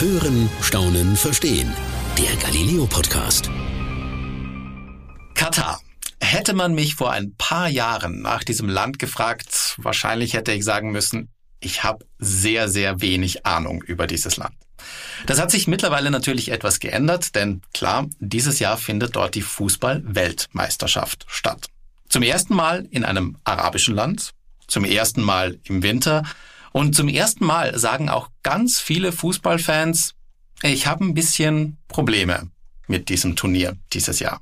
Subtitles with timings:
[0.00, 1.70] Hören, Staunen, Verstehen.
[2.16, 3.50] Der Galileo Podcast.
[5.34, 5.78] Katar.
[6.18, 10.90] Hätte man mich vor ein paar Jahren nach diesem Land gefragt, wahrscheinlich hätte ich sagen
[10.90, 11.28] müssen,
[11.60, 14.54] ich habe sehr, sehr wenig Ahnung über dieses Land.
[15.26, 21.26] Das hat sich mittlerweile natürlich etwas geändert, denn klar, dieses Jahr findet dort die Fußball-Weltmeisterschaft
[21.28, 21.66] statt.
[22.08, 24.30] Zum ersten Mal in einem arabischen Land,
[24.66, 26.22] zum ersten Mal im Winter
[26.72, 30.14] und zum ersten Mal sagen auch ganz viele Fußballfans,
[30.62, 32.50] ich habe ein bisschen Probleme
[32.86, 34.40] mit diesem Turnier dieses Jahr.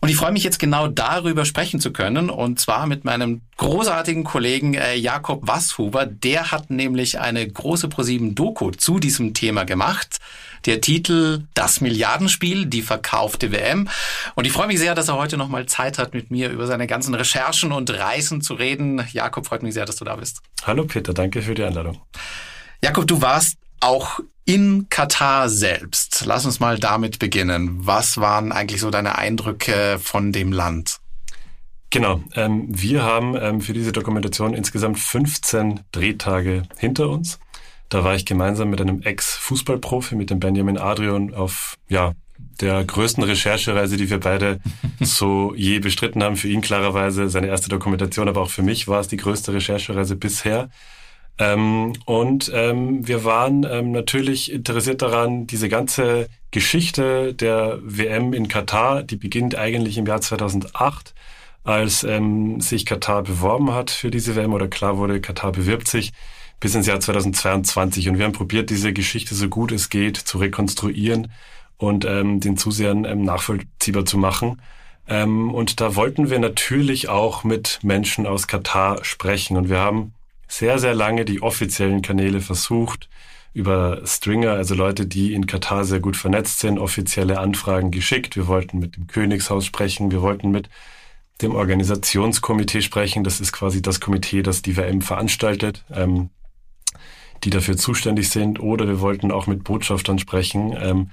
[0.00, 4.24] Und ich freue mich jetzt genau darüber sprechen zu können, und zwar mit meinem großartigen
[4.24, 6.06] Kollegen äh, Jakob Wasshuber.
[6.06, 10.18] Der hat nämlich eine große ProSieben-Doku zu diesem Thema gemacht.
[10.66, 13.88] Der Titel Das Milliardenspiel, die verkaufte WM.
[14.34, 16.86] Und ich freue mich sehr, dass er heute nochmal Zeit hat, mit mir über seine
[16.86, 19.04] ganzen Recherchen und Reisen zu reden.
[19.12, 20.40] Jakob, freut mich sehr, dass du da bist.
[20.64, 22.00] Hallo Peter, danke für die Einladung.
[22.82, 26.24] Jakob, du warst auch in Katar selbst.
[26.26, 27.86] Lass uns mal damit beginnen.
[27.86, 30.98] Was waren eigentlich so deine Eindrücke von dem Land?
[31.90, 37.38] Genau, ähm, wir haben ähm, für diese Dokumentation insgesamt 15 Drehtage hinter uns.
[37.92, 42.14] Da war ich gemeinsam mit einem Ex-Fußballprofi, mit dem Benjamin Adrian, auf ja
[42.58, 44.60] der größten Recherchereise, die wir beide
[45.00, 46.36] so je bestritten haben.
[46.36, 50.16] Für ihn klarerweise seine erste Dokumentation, aber auch für mich war es die größte Recherchereise
[50.16, 50.70] bisher.
[51.36, 58.48] Ähm, und ähm, wir waren ähm, natürlich interessiert daran, diese ganze Geschichte der WM in
[58.48, 61.12] Katar, die beginnt eigentlich im Jahr 2008,
[61.62, 66.12] als ähm, sich Katar beworben hat für diese WM oder klar wurde, Katar bewirbt sich
[66.62, 68.08] bis ins Jahr 2022.
[68.08, 71.32] Und wir haben probiert, diese Geschichte so gut es geht zu rekonstruieren
[71.76, 74.62] und ähm, den Zusehern ähm, nachvollziehbar zu machen.
[75.08, 79.56] Ähm, und da wollten wir natürlich auch mit Menschen aus Katar sprechen.
[79.56, 80.14] Und wir haben
[80.46, 83.08] sehr, sehr lange die offiziellen Kanäle versucht,
[83.54, 88.36] über Stringer, also Leute, die in Katar sehr gut vernetzt sind, offizielle Anfragen geschickt.
[88.36, 90.70] Wir wollten mit dem Königshaus sprechen, wir wollten mit
[91.42, 93.24] dem Organisationskomitee sprechen.
[93.24, 96.30] Das ist quasi das Komitee, das die WM veranstaltet, ähm,
[97.44, 98.60] die dafür zuständig sind.
[98.60, 100.76] Oder wir wollten auch mit Botschaftern sprechen.
[100.80, 101.10] Ähm,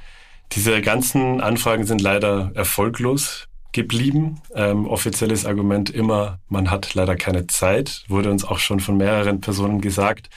[0.51, 4.41] diese ganzen Anfragen sind leider erfolglos geblieben.
[4.55, 8.03] Ähm, offizielles Argument immer, man hat leider keine Zeit.
[8.07, 10.29] Wurde uns auch schon von mehreren Personen gesagt,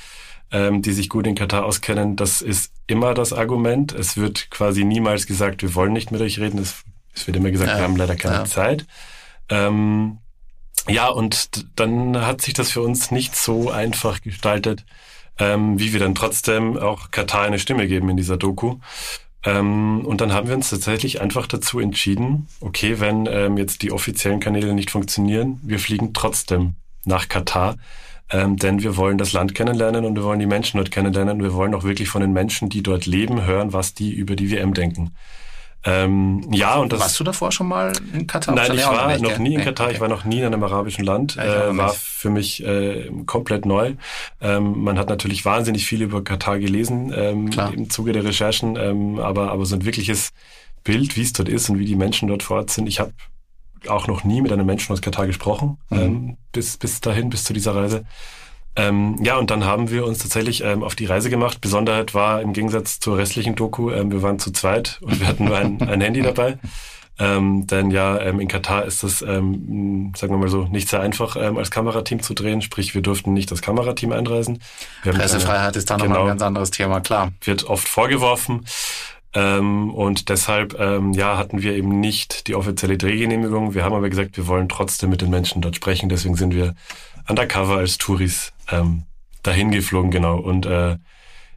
[0.51, 2.17] ähm, die sich gut in Katar auskennen.
[2.17, 3.93] Das ist immer das Argument.
[3.93, 6.59] Es wird quasi niemals gesagt, wir wollen nicht mit euch reden.
[6.59, 6.83] Es,
[7.15, 8.45] es wird immer gesagt, ja, wir haben leider keine ja.
[8.45, 8.87] Zeit.
[9.49, 10.19] Ähm,
[10.89, 14.85] ja, und dann hat sich das für uns nicht so einfach gestaltet,
[15.39, 18.77] ähm, wie wir dann trotzdem auch Katar eine Stimme geben in dieser Doku.
[19.45, 23.93] Ähm, und dann haben wir uns tatsächlich einfach dazu entschieden, okay, wenn ähm, jetzt die
[23.93, 27.77] offiziellen Kanäle nicht funktionieren, wir fliegen trotzdem nach Katar,
[28.31, 31.39] ähm, denn wir wollen das Land kennenlernen und wir wollen die Menschen dort kennenlernen.
[31.39, 34.37] Und wir wollen auch wirklich von den Menschen, die dort leben, hören, was die über
[34.37, 35.15] die WM denken.
[35.85, 37.01] Ähm, ja, und das.
[37.01, 38.55] Warst du davor schon mal in Katar?
[38.55, 39.91] Nein, ich war noch nie in Katar.
[39.91, 41.37] Ich war noch nie in einem arabischen Land.
[41.37, 43.95] Äh, war für mich äh, komplett neu.
[44.41, 49.19] Ähm, man hat natürlich wahnsinnig viel über Katar gelesen ähm, im Zuge der Recherchen, ähm,
[49.19, 50.31] aber aber so ein wirkliches
[50.85, 52.87] Bild, wie es dort ist und wie die Menschen dort vor Ort sind.
[52.87, 53.13] Ich habe
[53.89, 55.99] auch noch nie mit einem Menschen aus Katar gesprochen mhm.
[55.99, 58.05] ähm, bis bis dahin, bis zu dieser Reise.
[58.75, 61.61] Ähm, ja, und dann haben wir uns tatsächlich ähm, auf die Reise gemacht.
[61.61, 65.45] Besonderheit war im Gegensatz zur restlichen Doku, ähm, wir waren zu zweit und wir hatten
[65.45, 66.59] nur ein, ein Handy dabei.
[67.19, 71.01] Ähm, denn ja, ähm, in Katar ist es, ähm, sagen wir mal so, nicht sehr
[71.01, 72.63] einfach, ähm, als Kamerateam zu drehen.
[72.63, 74.63] Sprich, wir durften nicht das Kamerateam einreisen.
[75.03, 77.33] Pressefreiheit ist da genau, nochmal ein ganz anderes Thema, klar.
[77.43, 78.65] Wird oft vorgeworfen.
[79.35, 83.75] Ähm, und deshalb ähm, ja, hatten wir eben nicht die offizielle Drehgenehmigung.
[83.75, 86.09] Wir haben aber gesagt, wir wollen trotzdem mit den Menschen dort sprechen.
[86.09, 86.75] Deswegen sind wir
[87.29, 89.05] undercover als Touris ähm,
[89.43, 90.39] dahin geflogen, genau.
[90.39, 90.97] Und äh,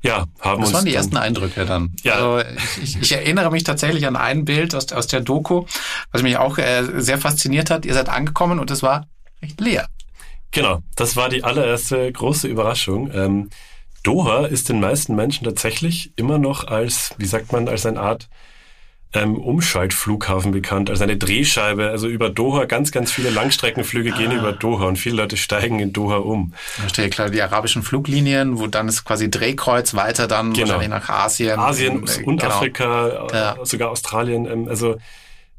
[0.01, 0.69] ja, haben das uns.
[0.69, 1.95] Das waren die ersten Eindrücke dann.
[2.03, 2.13] Ja.
[2.13, 2.49] Also
[2.81, 5.65] ich, ich erinnere mich tatsächlich an ein Bild aus, aus der Doku,
[6.11, 7.85] was mich auch äh, sehr fasziniert hat.
[7.85, 9.07] Ihr seid angekommen und es war
[9.41, 9.87] recht leer.
[10.51, 13.11] Genau, das war die allererste große Überraschung.
[13.13, 13.49] Ähm,
[14.03, 18.29] Doha ist den meisten Menschen tatsächlich immer noch als, wie sagt man, als eine Art
[19.15, 21.89] ähm, Umschaltflughafen bekannt, als eine Drehscheibe.
[21.89, 24.17] Also über Doha, ganz, ganz viele Langstreckenflüge ah.
[24.17, 26.53] gehen über Doha und viele Leute steigen in Doha um.
[26.55, 30.67] Verstehe, klar, die arabischen Fluglinien, wo dann ist quasi Drehkreuz weiter dann genau.
[30.67, 31.59] wahrscheinlich nach Asien.
[31.59, 32.53] Asien und, und genau.
[32.53, 33.55] Afrika, ja.
[33.63, 34.45] sogar Australien.
[34.45, 34.97] Ähm, also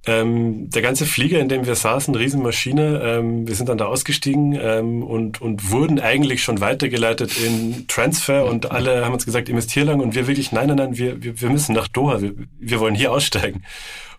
[0.06, 4.56] ähm, der ganze Flieger, in dem wir saßen, Riesenmaschine, ähm, wir sind dann da ausgestiegen
[4.60, 9.84] ähm, und, und wurden eigentlich schon weitergeleitet in Transfer und alle haben uns gesagt, investier
[9.84, 12.80] lang und wir wirklich, nein, nein, nein, wir, wir, wir müssen nach Doha, wir, wir
[12.80, 13.64] wollen hier aussteigen.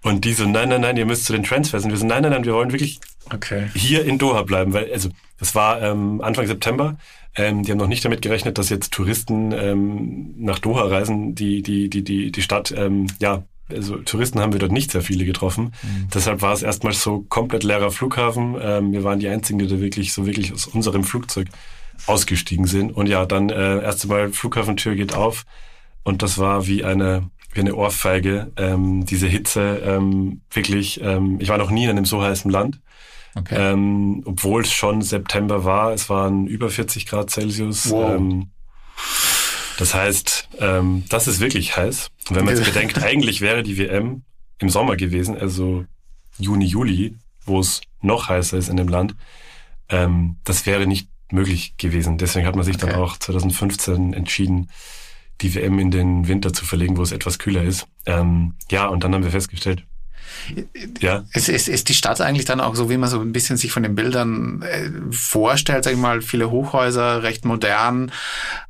[0.03, 1.83] Und die so, nein, nein, nein, ihr müsst zu den Transfers.
[1.83, 2.99] Und wir so, nein, nein, nein, wir wollen wirklich
[3.33, 3.67] okay.
[3.73, 4.73] hier in Doha bleiben.
[4.73, 6.97] Weil, also, das war ähm, Anfang September.
[7.35, 11.61] Ähm, die haben noch nicht damit gerechnet, dass jetzt Touristen ähm, nach Doha reisen, die
[11.61, 15.25] die die die die Stadt ähm, ja also Touristen haben wir dort nicht sehr viele
[15.25, 15.73] getroffen.
[15.83, 16.07] Mhm.
[16.13, 18.55] Deshalb war es erstmal so komplett leerer Flughafen.
[18.61, 21.47] Ähm, wir waren die einzigen, die da wirklich so wirklich aus unserem Flugzeug
[22.05, 22.91] ausgestiegen sind.
[22.91, 25.45] Und ja, dann äh, erste Mal Flughafentür geht auf
[26.03, 28.51] und das war wie eine wie eine Ohrfeige.
[28.55, 31.01] Ähm, diese Hitze ähm, wirklich.
[31.01, 32.79] Ähm, ich war noch nie in einem so heißen Land.
[33.35, 33.55] Okay.
[33.57, 37.89] Ähm, obwohl es schon September war, es waren über 40 Grad Celsius.
[37.89, 38.15] Wow.
[38.15, 38.51] Ähm,
[39.77, 42.09] das heißt, ähm, das ist wirklich heiß.
[42.29, 44.23] Und wenn man jetzt bedenkt, eigentlich wäre die WM
[44.59, 45.85] im Sommer gewesen, also
[46.37, 47.15] Juni, Juli,
[47.45, 49.15] wo es noch heißer ist in dem Land.
[49.89, 52.17] Ähm, das wäre nicht möglich gewesen.
[52.17, 52.87] Deswegen hat man sich okay.
[52.87, 54.69] dann auch 2015 entschieden,
[55.41, 57.87] die WM in den Winter zu verlegen, wo es etwas kühler ist.
[58.05, 59.85] Ähm, ja, und dann haben wir festgestellt,
[60.99, 61.23] ja.
[61.33, 63.71] Ist, ist, ist die Stadt eigentlich dann auch so, wie man so ein bisschen sich
[63.71, 68.11] von den Bildern äh, vorstellt, sag ich mal, viele Hochhäuser, recht modern,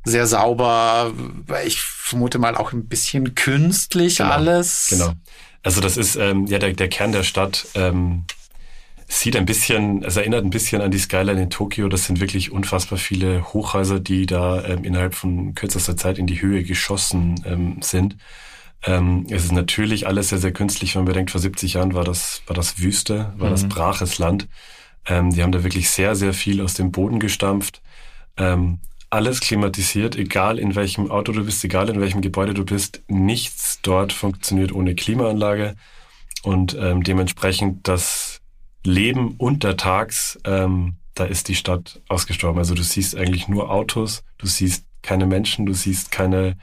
[0.04, 1.12] sehr sauber,
[1.64, 4.86] ich vermute mal auch ein bisschen künstlich genau, alles.
[4.90, 5.12] Genau.
[5.62, 7.66] Also das ist ähm, ja der, der Kern der Stadt.
[7.74, 8.24] Ähm,
[9.08, 11.88] sieht ein bisschen, es erinnert ein bisschen an die Skyline in Tokio.
[11.88, 16.40] Das sind wirklich unfassbar viele Hochhäuser, die da ähm, innerhalb von kürzester Zeit in die
[16.42, 18.16] Höhe geschossen ähm, sind.
[18.84, 22.04] Ähm, es ist natürlich alles sehr, sehr künstlich, wenn man bedenkt, vor 70 Jahren war
[22.04, 23.52] das, war das Wüste, war mhm.
[23.52, 24.48] das braches Land.
[25.06, 27.82] Ähm, die haben da wirklich sehr, sehr viel aus dem Boden gestampft.
[28.36, 28.78] Ähm,
[29.10, 33.02] alles klimatisiert, egal in welchem Auto du bist, egal in welchem Gebäude du bist.
[33.08, 35.74] Nichts dort funktioniert ohne Klimaanlage.
[36.42, 38.40] Und ähm, dementsprechend das
[38.84, 42.58] Leben untertags, ähm, da ist die Stadt ausgestorben.
[42.58, 46.56] Also du siehst eigentlich nur Autos, du siehst keine Menschen, du siehst keine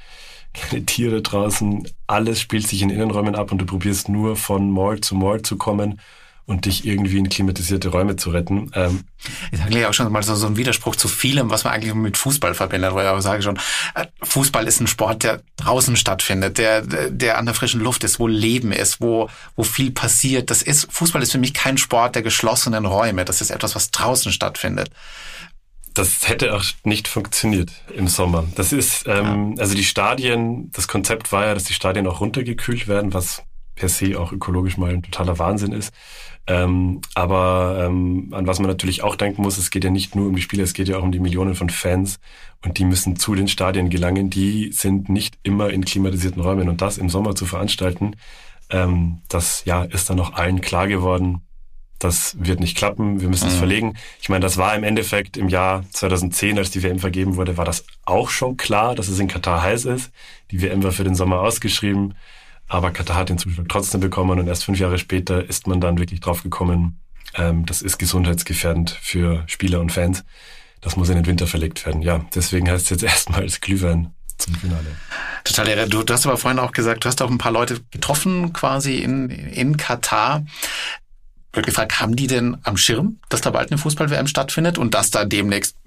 [0.55, 1.87] keine Tiere draußen.
[2.07, 5.57] Alles spielt sich in Innenräumen ab und du probierst nur von Mall zu Mall zu
[5.57, 5.99] kommen
[6.47, 8.69] und dich irgendwie in klimatisierte Räume zu retten.
[8.75, 9.05] Ähm,
[9.51, 12.17] ist eigentlich auch schon mal so, so ein Widerspruch zu vielem, was man eigentlich mit
[12.17, 13.57] Fußball verbindet, wo ich auch sage schon,
[13.95, 18.19] äh, Fußball ist ein Sport, der draußen stattfindet, der, der an der frischen Luft ist,
[18.19, 20.51] wo Leben ist, wo, wo viel passiert.
[20.51, 23.25] Das ist, Fußball ist für mich kein Sport der geschlossenen Räume.
[23.25, 24.91] Das ist etwas, was draußen stattfindet
[25.95, 28.45] das hätte auch nicht funktioniert im Sommer.
[28.56, 29.62] Das ist, ähm, ja.
[29.62, 33.44] also die Stadien, das Konzept war ja, dass die Stadien auch runtergekühlt werden, was
[33.75, 35.94] per se auch ökologisch mal ein totaler Wahnsinn ist.
[36.47, 40.27] Ähm, aber ähm, an was man natürlich auch denken muss, es geht ja nicht nur
[40.27, 42.19] um die Spieler, es geht ja auch um die Millionen von Fans
[42.63, 44.30] und die müssen zu den Stadien gelangen.
[44.30, 48.15] Die sind nicht immer in klimatisierten Räumen und das im Sommer zu veranstalten,
[48.69, 51.41] ähm, das ja ist dann noch allen klar geworden
[52.00, 53.59] das wird nicht klappen, wir müssen es mhm.
[53.59, 53.97] verlegen.
[54.21, 57.65] Ich meine, das war im Endeffekt im Jahr 2010, als die WM vergeben wurde, war
[57.65, 60.12] das auch schon klar, dass es in Katar heiß ist.
[60.51, 62.15] Die WM war für den Sommer ausgeschrieben,
[62.68, 65.97] aber Katar hat den Zuschlag trotzdem bekommen und erst fünf Jahre später ist man dann
[65.97, 67.00] wirklich drauf gekommen,
[67.36, 70.24] ähm, das ist gesundheitsgefährdend für Spieler und Fans.
[70.81, 72.01] Das muss in den Winter verlegt werden.
[72.01, 74.86] Ja, deswegen heißt es jetzt erstmals Glühwein zum Finale.
[75.44, 75.88] Total irre.
[75.88, 78.98] Du, du hast aber vorhin auch gesagt, du hast auch ein paar Leute getroffen quasi
[78.98, 80.45] in, in Katar
[81.61, 85.25] gefragt, haben die denn am Schirm, dass da bald eine Fußball-WM stattfindet und dass da
[85.25, 85.77] demnächst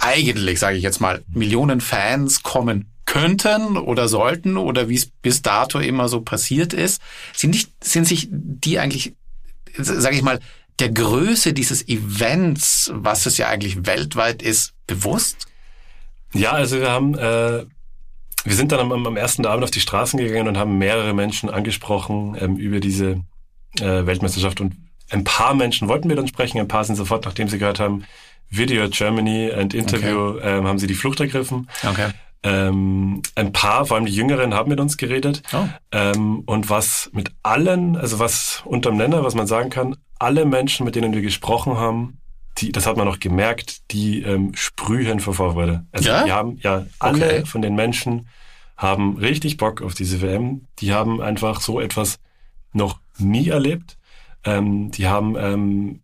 [0.00, 5.42] eigentlich, sage ich jetzt mal, Millionen Fans kommen könnten oder sollten oder wie es bis
[5.42, 7.02] dato immer so passiert ist?
[7.34, 9.14] Sind, nicht, sind sich die eigentlich,
[9.76, 10.40] sage ich mal,
[10.78, 15.46] der Größe dieses Events, was es ja eigentlich weltweit ist, bewusst?
[16.32, 17.66] Ja, also wir haben, äh,
[18.44, 21.50] wir sind dann am, am ersten Abend auf die Straßen gegangen und haben mehrere Menschen
[21.50, 23.20] angesprochen ähm, über diese
[23.78, 24.74] äh, Weltmeisterschaft und
[25.12, 28.04] ein paar Menschen wollten wir dann sprechen, ein paar sind sofort, nachdem sie gehört haben,
[28.48, 30.58] Video Germany and Interview, okay.
[30.58, 31.68] ähm, haben sie die Flucht ergriffen.
[31.86, 32.10] Okay.
[32.42, 35.42] Ähm, ein paar, vor allem die Jüngeren, haben mit uns geredet.
[35.52, 35.68] Oh.
[35.92, 40.84] Ähm, und was mit allen, also was unterm Nenner, was man sagen kann, alle Menschen,
[40.84, 42.18] mit denen wir gesprochen haben,
[42.58, 45.86] die, das hat man noch gemerkt, die ähm, sprühen vor Vorfreude.
[45.92, 46.24] Also ja?
[46.24, 47.46] die haben, ja, alle okay.
[47.46, 48.28] von den Menschen
[48.76, 50.66] haben richtig Bock auf diese WM.
[50.80, 52.18] Die haben einfach so etwas
[52.72, 53.96] noch nie erlebt.
[54.44, 56.00] Ähm, die haben, ähm,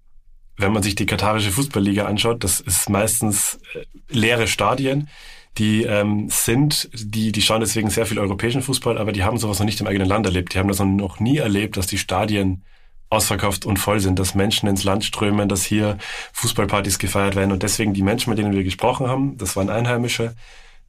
[0.56, 5.08] wenn man sich die katarische Fußballliga anschaut, das ist meistens äh, leere Stadien.
[5.56, 9.58] Die ähm, sind, die, die schauen deswegen sehr viel europäischen Fußball, aber die haben sowas
[9.58, 10.54] noch nicht im eigenen Land erlebt.
[10.54, 12.62] Die haben das noch nie erlebt, dass die Stadien
[13.10, 15.98] ausverkauft und voll sind, dass Menschen ins Land strömen, dass hier
[16.34, 17.52] Fußballpartys gefeiert werden.
[17.52, 20.34] Und deswegen die Menschen, mit denen wir gesprochen haben, das waren Einheimische,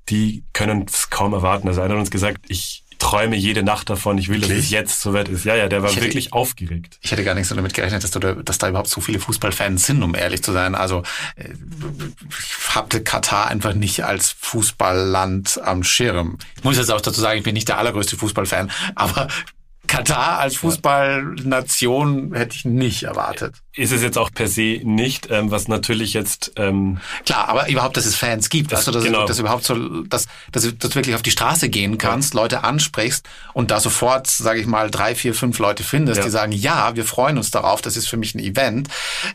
[0.10, 1.68] die können es kaum erwarten.
[1.68, 4.58] Also einer hat uns gesagt, ich, träume jede Nacht davon, ich will, wirklich?
[4.58, 5.46] dass es jetzt soweit ist.
[5.46, 7.00] Ja, ja, der war hätte, wirklich aufgeregt.
[7.01, 9.20] Ich hätte gar nicht so damit gerechnet, dass, du da, dass da überhaupt so viele
[9.20, 10.75] Fußballfans sind, um ehrlich zu sein.
[10.75, 11.03] Also
[11.36, 11.50] äh,
[12.29, 16.38] ich hatte Katar einfach nicht als Fußballland am Schirm.
[16.58, 19.27] Ich muss jetzt auch dazu sagen, ich bin nicht der allergrößte Fußballfan, aber
[19.88, 23.56] Katar als Fußballnation hätte ich nicht erwartet.
[23.79, 27.98] Ist es jetzt auch per se nicht, ähm, was natürlich jetzt ähm klar, aber überhaupt,
[27.98, 29.25] dass es Fans gibt, das, also dass, genau.
[29.25, 32.41] dass überhaupt so, dass, dass, du wirklich auf die Straße gehen kannst, ja.
[32.41, 36.24] Leute ansprichst und da sofort, sage ich mal, drei, vier, fünf Leute findest, ja.
[36.25, 38.89] die sagen, ja, wir freuen uns darauf, das ist für mich ein Event.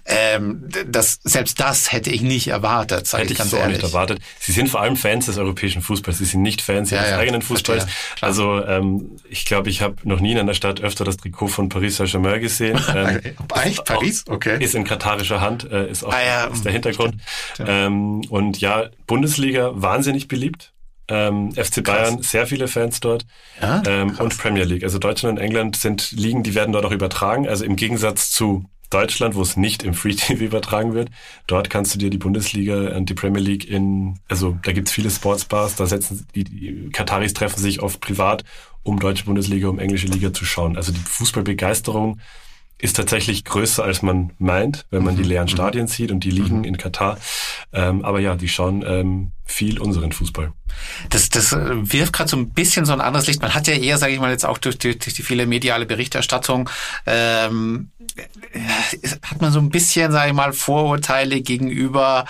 [0.04, 3.78] Ähm, das selbst das hätte ich nicht erwartet, sage ich ganz so ehrlich.
[3.78, 4.20] Nicht erwartet.
[4.38, 6.18] Sie sind vor allem Fans des europäischen Fußballs.
[6.18, 7.86] Sie sind nicht Fans ja, ihres eigenen Fußballs.
[8.20, 11.68] Also ähm, ich glaube, ich habe noch nie in einer Stadt öfter das Trikot von
[11.68, 12.80] Paris Saint-Germain gesehen.
[12.94, 13.20] Ähm,
[13.64, 13.84] Echt?
[13.84, 14.24] Paris?
[14.34, 14.62] Okay.
[14.62, 16.44] Ist in katarischer Hand, äh, ist auch ah, ja.
[16.46, 17.16] ist der Hintergrund.
[17.58, 20.72] Ähm, und ja, Bundesliga wahnsinnig beliebt.
[21.06, 22.30] Ähm, FC Bayern, Krass.
[22.30, 23.26] sehr viele Fans dort.
[23.60, 23.82] Ja?
[23.86, 24.84] Ähm, und Premier League.
[24.84, 27.46] Also Deutschland und England sind Ligen, die werden dort auch übertragen.
[27.46, 31.10] Also im Gegensatz zu Deutschland, wo es nicht im Free TV übertragen wird.
[31.46, 35.10] Dort kannst du dir die Bundesliga und die Premier League in, also da gibt's viele
[35.10, 38.44] Sportsbars, da setzen die, die Kataris treffen sich oft privat,
[38.82, 40.76] um deutsche Bundesliga, um englische Liga zu schauen.
[40.76, 42.20] Also die Fußballbegeisterung
[42.84, 45.28] ist tatsächlich größer, als man meint, wenn man die mhm.
[45.28, 45.52] leeren mhm.
[45.52, 46.64] Stadien sieht und die liegen mhm.
[46.64, 47.16] in Katar.
[47.72, 50.52] Ähm, aber ja, die schauen ähm, viel unseren Fußball.
[51.08, 53.40] Das, das äh, wirft gerade so ein bisschen so ein anderes Licht.
[53.40, 55.86] Man hat ja eher, sage ich mal, jetzt auch durch die, durch die viele mediale
[55.86, 56.68] Berichterstattung,
[57.06, 57.90] ähm,
[59.22, 62.26] hat man so ein bisschen, sage ich mal, Vorurteile gegenüber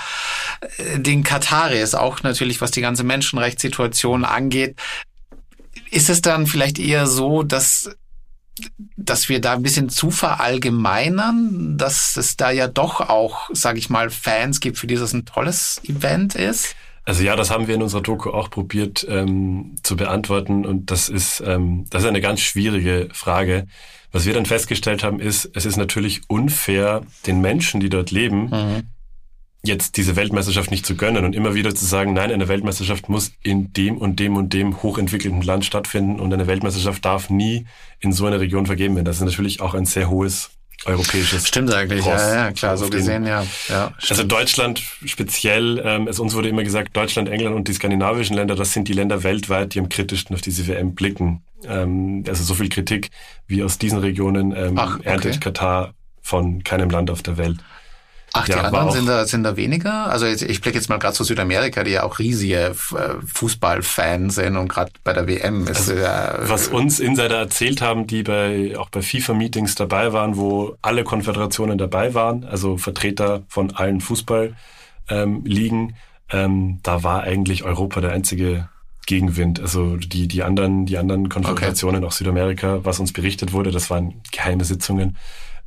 [0.78, 4.76] äh, den Kataris, auch natürlich, was die ganze Menschenrechtssituation angeht.
[5.90, 7.90] Ist es dann vielleicht eher so, dass
[8.96, 13.90] dass wir da ein bisschen zu verallgemeinern, dass es da ja doch auch, sage ich
[13.90, 16.74] mal, Fans gibt, für die das ein tolles Event ist?
[17.04, 21.10] Also ja, das haben wir in unserer Doku auch probiert ähm, zu beantworten und das
[21.10, 23.66] ist ähm, das ist eine ganz schwierige Frage.
[24.10, 28.48] Was wir dann festgestellt haben, ist, es ist natürlich unfair den Menschen, die dort leben,
[28.48, 28.93] mhm
[29.64, 33.32] jetzt diese Weltmeisterschaft nicht zu gönnen und immer wieder zu sagen, nein, eine Weltmeisterschaft muss
[33.42, 37.66] in dem und dem und dem hochentwickelten Land stattfinden und eine Weltmeisterschaft darf nie
[38.00, 39.06] in so einer Region vergeben werden.
[39.06, 40.50] Das ist natürlich auch ein sehr hohes
[40.86, 41.48] europäisches.
[41.48, 43.46] Stimmt eigentlich, Ross ja, ja, klar, so gesehen, ja.
[43.68, 48.36] ja also Deutschland speziell, ähm, es uns wurde immer gesagt, Deutschland, England und die skandinavischen
[48.36, 51.42] Länder, das sind die Länder weltweit, die am kritischsten auf diese WM blicken.
[51.66, 53.10] Ähm, also so viel Kritik
[53.46, 55.08] wie aus diesen Regionen ähm, Ach, okay.
[55.08, 57.58] erntet Katar von keinem Land auf der Welt.
[58.36, 60.10] Ach, die ja, anderen sind da, sind da weniger?
[60.10, 62.74] Also ich, ich blicke jetzt mal gerade zu Südamerika, die ja auch riesige äh,
[63.32, 68.08] Fußballfans sind und gerade bei der WM ist also, ja, Was uns Insider erzählt haben,
[68.08, 73.70] die bei auch bei FIFA-Meetings dabei waren, wo alle Konföderationen dabei waren, also Vertreter von
[73.76, 74.56] allen Fußballligen,
[75.08, 75.94] ähm,
[76.32, 78.68] ähm, da war eigentlich Europa der einzige
[79.06, 79.60] Gegenwind.
[79.60, 82.06] Also die, die anderen, die anderen Konföderationen, okay.
[82.06, 85.16] auch Südamerika, was uns berichtet wurde, das waren geheime Sitzungen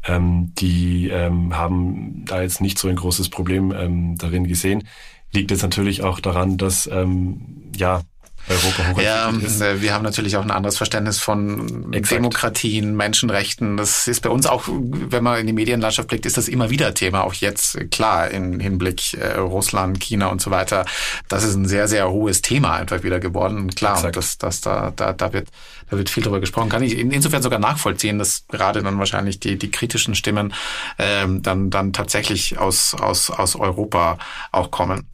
[0.06, 4.88] ähm, die ähm, haben da jetzt nicht so ein großes Problem ähm, darin gesehen.
[5.32, 8.02] Liegt jetzt natürlich auch daran, dass ähm, ja
[8.50, 9.62] Europa ja, ist.
[9.62, 12.18] Äh, wir haben natürlich auch ein anderes Verständnis von Exakt.
[12.18, 13.78] Demokratien, Menschenrechten.
[13.78, 16.94] Das ist bei uns auch, wenn man in die Medienlandschaft blickt, ist das immer wieder
[16.94, 17.24] Thema.
[17.24, 20.86] Auch jetzt, klar, im Hinblick äh, Russland, China und so weiter.
[21.28, 23.70] Das ist ein sehr, sehr hohes Thema einfach wieder geworden.
[23.72, 25.50] Klar, und das, das da, da, da wird,
[25.90, 26.70] da wird viel drüber gesprochen.
[26.70, 30.54] Kann ich insofern sogar nachvollziehen, dass gerade dann wahrscheinlich die, die kritischen Stimmen
[30.98, 34.18] ähm, dann, dann tatsächlich aus, aus, aus Europa
[34.52, 35.08] auch kommen.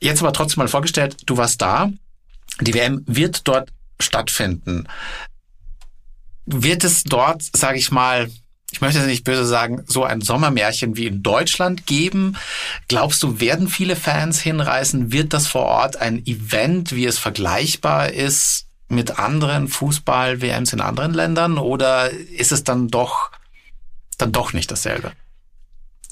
[0.00, 1.90] Jetzt aber trotzdem mal vorgestellt, du warst da.
[2.60, 3.70] Die WM wird dort
[4.00, 4.88] stattfinden.
[6.46, 8.30] Wird es dort, sage ich mal,
[8.74, 12.36] ich möchte es nicht böse sagen, so ein Sommermärchen wie in Deutschland geben?
[12.88, 15.12] Glaubst du, werden viele Fans hinreisen?
[15.12, 21.14] Wird das vor Ort ein Event, wie es vergleichbar ist mit anderen Fußball-WMs in anderen
[21.14, 21.56] Ländern?
[21.56, 23.30] Oder ist es dann doch,
[24.18, 25.12] dann doch nicht dasselbe?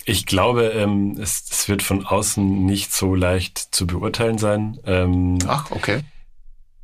[0.04, 4.78] Ich glaube, ähm, es, wird von außen nicht so leicht zu beurteilen sein.
[4.84, 6.04] Ähm, Ach, okay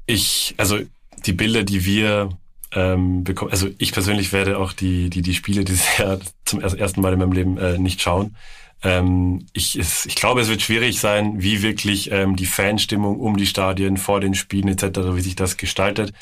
[0.09, 0.79] ich, also
[1.27, 2.31] die Bilder, die wir
[2.73, 7.01] ähm, bekommen, also ich persönlich werde auch die, die, die Spiele dieses Jahr zum ersten
[7.01, 8.35] Mal in meinem Leben äh, nicht schauen.
[8.83, 13.37] Ähm, ich, es, ich glaube, es wird schwierig sein, wie wirklich ähm, die Fanstimmung um
[13.37, 16.13] die Stadien, vor den Spielen etc., wie sich das gestaltet.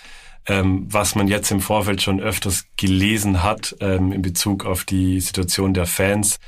[0.49, 5.21] Ähm, was man jetzt im Vorfeld schon öfters gelesen hat ähm, in Bezug auf die
[5.21, 6.39] Situation der Fans.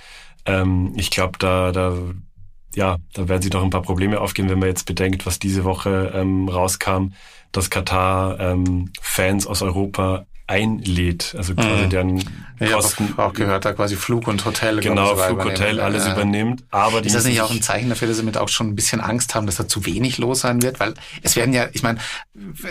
[0.47, 1.99] Ähm, ich glaube, da, da
[2.75, 5.65] ja, da werden sich doch ein paar Probleme aufgehen, wenn man jetzt bedenkt, was diese
[5.65, 7.13] Woche ähm, rauskam,
[7.53, 11.91] dass Katar ähm, Fans aus Europa einlädt, also quasi mhm.
[11.91, 12.25] deren
[12.73, 13.11] Kosten.
[13.13, 14.81] Ich auch gehört, da quasi Flug und Hotel.
[14.81, 16.15] Genau, Flug, Hotel, alles ja.
[16.15, 16.65] übernimmt.
[16.71, 19.01] Aber ist das nicht auch ein Zeichen dafür, dass sie mit auch schon ein bisschen
[19.01, 20.81] Angst haben, dass da zu wenig los sein wird?
[20.81, 21.99] Weil es werden ja, ich meine,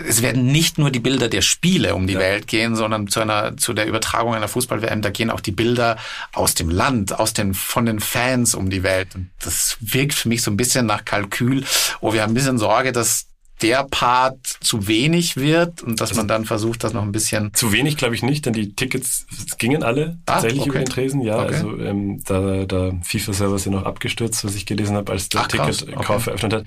[0.06, 2.20] es werden nicht nur die Bilder der Spiele um die ja.
[2.20, 5.96] Welt gehen, sondern zu einer, zu der Übertragung einer Fußball-WM, da gehen auch die Bilder
[6.34, 9.14] aus dem Land, aus den, von den Fans um die Welt.
[9.14, 11.64] Und das wirkt für mich so ein bisschen nach Kalkül.
[12.00, 13.28] Oh, wir haben ein bisschen Sorge, dass
[13.62, 17.52] der Part zu wenig wird und dass also man dann versucht, das noch ein bisschen.
[17.54, 19.26] Zu wenig glaube ich nicht, denn die Tickets
[19.58, 20.70] gingen alle ah, tatsächlich okay.
[20.70, 21.20] über den Tresen.
[21.22, 21.54] Ja, okay.
[21.54, 25.46] also ähm, da, da FIFA-Server ist ja noch abgestürzt, was ich gelesen habe, als der
[25.48, 26.30] Ticketkauf okay.
[26.30, 26.64] eröffnet hat.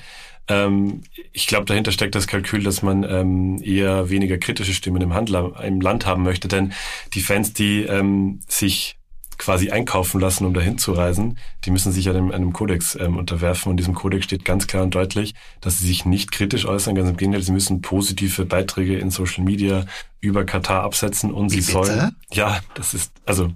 [0.47, 5.13] Ähm, ich glaube, dahinter steckt das Kalkül, dass man ähm, eher weniger kritische Stimmen im,
[5.13, 6.73] Handler, im Land haben möchte, denn
[7.13, 8.97] die Fans, die ähm, sich
[9.41, 13.71] quasi einkaufen lassen, um dahin zu reisen, die müssen sich einem, einem Kodex ähm, unterwerfen.
[13.71, 17.09] Und diesem Kodex steht ganz klar und deutlich, dass sie sich nicht kritisch äußern, ganz
[17.09, 19.85] im Gegenteil, sie müssen positive Beiträge in Social Media
[20.19, 21.85] über Katar absetzen und Wie sie bitte?
[21.87, 22.15] sollen.
[22.31, 23.51] Ja, das ist, also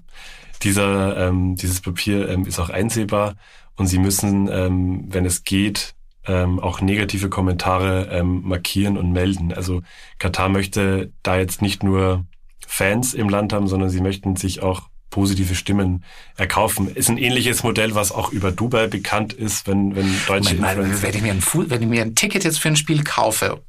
[0.63, 3.35] dieser, ähm, dieses Papier ähm, ist auch einsehbar
[3.75, 5.93] und sie müssen, ähm, wenn es geht,
[6.25, 9.53] ähm, auch negative Kommentare ähm, markieren und melden.
[9.53, 9.83] Also
[10.17, 12.25] Katar möchte da jetzt nicht nur
[12.65, 16.03] Fans im Land haben, sondern sie möchten sich auch positive Stimmen
[16.35, 16.93] erkaufen.
[16.93, 21.03] Ist ein ähnliches Modell, was auch über Dubai bekannt ist, wenn, wenn deutsche Moment, Influencer...
[21.03, 23.61] Wenn ich, mir ein, wenn ich mir ein Ticket jetzt für ein Spiel kaufe,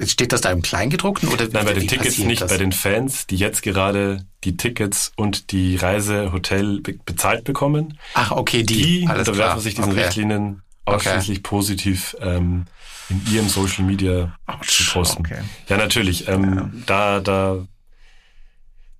[0.00, 1.28] steht das da im Kleingedruckten?
[1.28, 2.52] Oder Nein, bei den Tickets nicht, das?
[2.52, 7.98] bei den Fans, die jetzt gerade die Tickets und die Reise, Hotel bezahlt bekommen.
[8.14, 10.04] Ach, okay, die, die alles unterwerfen sich diesen okay.
[10.04, 11.48] Richtlinien ausschließlich okay.
[11.48, 12.66] positiv ähm,
[13.08, 15.26] in ihrem Social Media Ouch, zu posten.
[15.26, 15.42] Okay.
[15.68, 16.28] Ja, natürlich.
[16.28, 16.70] Ähm, ja.
[16.86, 17.66] Da, da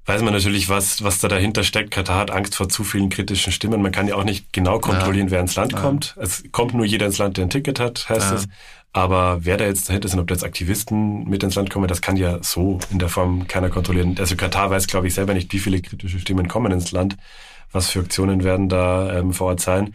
[0.06, 1.90] weiß man natürlich, was, was da dahinter steckt.
[1.90, 3.82] Katar hat Angst vor zu vielen kritischen Stimmen.
[3.82, 5.32] Man kann ja auch nicht genau kontrollieren, ja.
[5.32, 5.80] wer ins Land ja.
[5.80, 6.16] kommt.
[6.20, 8.36] Es kommt nur jeder ins Land, der ein Ticket hat, heißt ja.
[8.36, 8.48] es.
[8.92, 12.02] Aber wer da jetzt dahinter sind, ob da jetzt Aktivisten mit ins Land kommen, das
[12.02, 14.16] kann ja so in der Form keiner kontrollieren.
[14.18, 17.16] Also Katar weiß, glaube ich, selber nicht, wie viele kritische Stimmen kommen ins Land.
[17.70, 19.94] Was für Aktionen werden da ähm, vor Ort sein.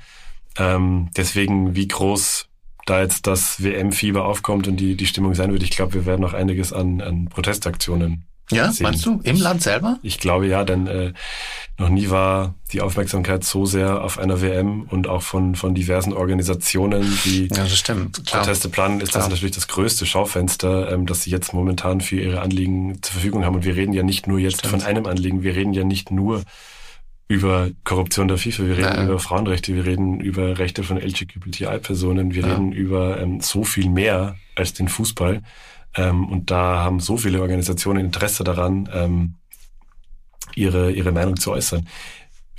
[0.58, 2.48] Ähm, deswegen, wie groß
[2.88, 6.22] da jetzt das WM-Fieber aufkommt und die, die Stimmung sein wird, ich glaube, wir werden
[6.22, 8.84] noch einiges an, an Protestaktionen ja, sehen.
[8.84, 9.20] meinst du?
[9.24, 10.00] Im Land selber?
[10.02, 11.14] Ich glaube ja, denn äh,
[11.78, 16.14] noch nie war die Aufmerksamkeit so sehr auf einer WM und auch von, von diversen
[16.14, 18.24] Organisationen, die ja, das stimmt.
[18.26, 19.24] Proteste planen, ist Klar.
[19.24, 23.46] das natürlich das größte Schaufenster, ähm, das sie jetzt momentan für ihre Anliegen zur Verfügung
[23.46, 23.56] haben.
[23.56, 24.72] Und wir reden ja nicht nur jetzt stimmt.
[24.72, 26.44] von einem Anliegen, wir reden ja nicht nur
[27.28, 29.04] über Korruption der FIFA, wir reden ja.
[29.04, 32.54] über Frauenrechte, wir reden über Rechte von LGBTI-Personen, wir ja.
[32.54, 35.42] reden über ähm, so viel mehr als den Fußball.
[35.98, 39.36] Ähm, und da haben so viele Organisationen Interesse daran, ähm,
[40.56, 41.88] ihre, ihre Meinung zu äußern.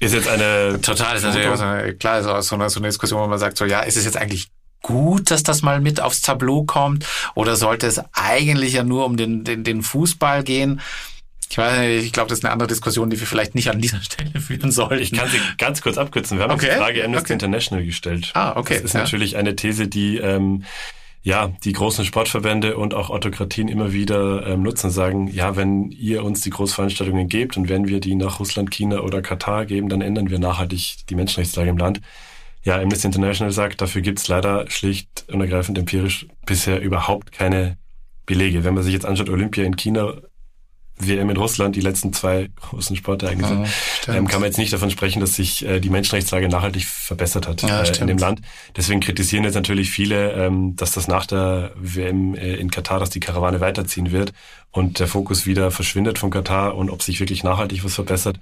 [0.01, 0.81] Ist jetzt eine...
[0.81, 3.57] Total, ist natürlich so klar, ist auch so eine, so eine Diskussion, wo man sagt,
[3.57, 4.49] so, ja, ist es jetzt eigentlich
[4.83, 7.05] gut, dass das mal mit aufs Tableau kommt?
[7.35, 10.81] Oder sollte es eigentlich ja nur um den, den, den Fußball gehen?
[11.51, 13.81] Ich weiß nicht, ich glaube, das ist eine andere Diskussion, die wir vielleicht nicht an
[13.81, 15.01] dieser Stelle führen sollen.
[15.01, 16.39] Ich kann sie ganz kurz abkürzen.
[16.39, 16.71] Wir haben okay.
[16.71, 17.33] die Frage Amnesty okay.
[17.35, 18.31] International gestellt.
[18.35, 18.75] Ah, okay.
[18.75, 19.01] Das ist ja.
[19.01, 20.65] natürlich eine These, die ähm,
[21.23, 26.25] ja, die großen Sportverbände und auch Autokratien immer wieder ähm, nutzen, sagen, ja, wenn ihr
[26.25, 30.01] uns die Großveranstaltungen gebt und wenn wir die nach Russland, China oder Katar geben, dann
[30.01, 32.01] ändern wir nachhaltig die Menschenrechtslage im Land.
[32.63, 37.79] Ja, Amnesty International sagt, dafür gibt's leider schlicht und ergreifend empirisch bisher überhaupt keine
[38.27, 38.65] Belege.
[38.65, 40.15] Wenn man sich jetzt anschaut, Olympia in China
[41.01, 43.65] WM in Russland, die letzten zwei großen Sportereignisse,
[44.07, 47.47] ja, ähm, kann man jetzt nicht davon sprechen, dass sich äh, die Menschenrechtslage nachhaltig verbessert
[47.49, 48.41] hat ja, äh, in dem Land.
[48.77, 53.11] Deswegen kritisieren jetzt natürlich viele, ähm, dass das nach der WM äh, in Katar, dass
[53.11, 54.33] die Karawane weiterziehen wird
[54.71, 58.39] und der Fokus wieder verschwindet von Katar und ob sich wirklich nachhaltig was verbessert,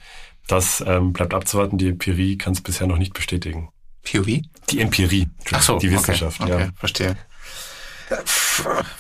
[0.47, 1.79] das ähm, bleibt abzuwarten.
[1.79, 3.69] Die Empirie kann es bisher noch nicht bestätigen.
[4.05, 4.49] Theorie?
[4.71, 6.71] Die Empirie, Ach so, die Wissenschaft, okay, okay, ja.
[6.79, 7.17] Verstehe.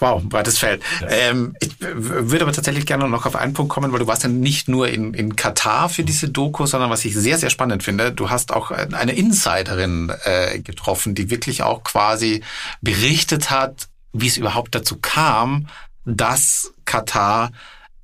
[0.01, 0.83] Wow, breites Feld.
[1.09, 4.29] Ähm, ich würde aber tatsächlich gerne noch auf einen Punkt kommen, weil du warst ja
[4.29, 8.12] nicht nur in, in Katar für diese Doku, sondern was ich sehr, sehr spannend finde,
[8.12, 12.42] du hast auch eine Insiderin äh, getroffen, die wirklich auch quasi
[12.81, 15.69] berichtet hat, wie es überhaupt dazu kam,
[16.05, 17.51] dass Katar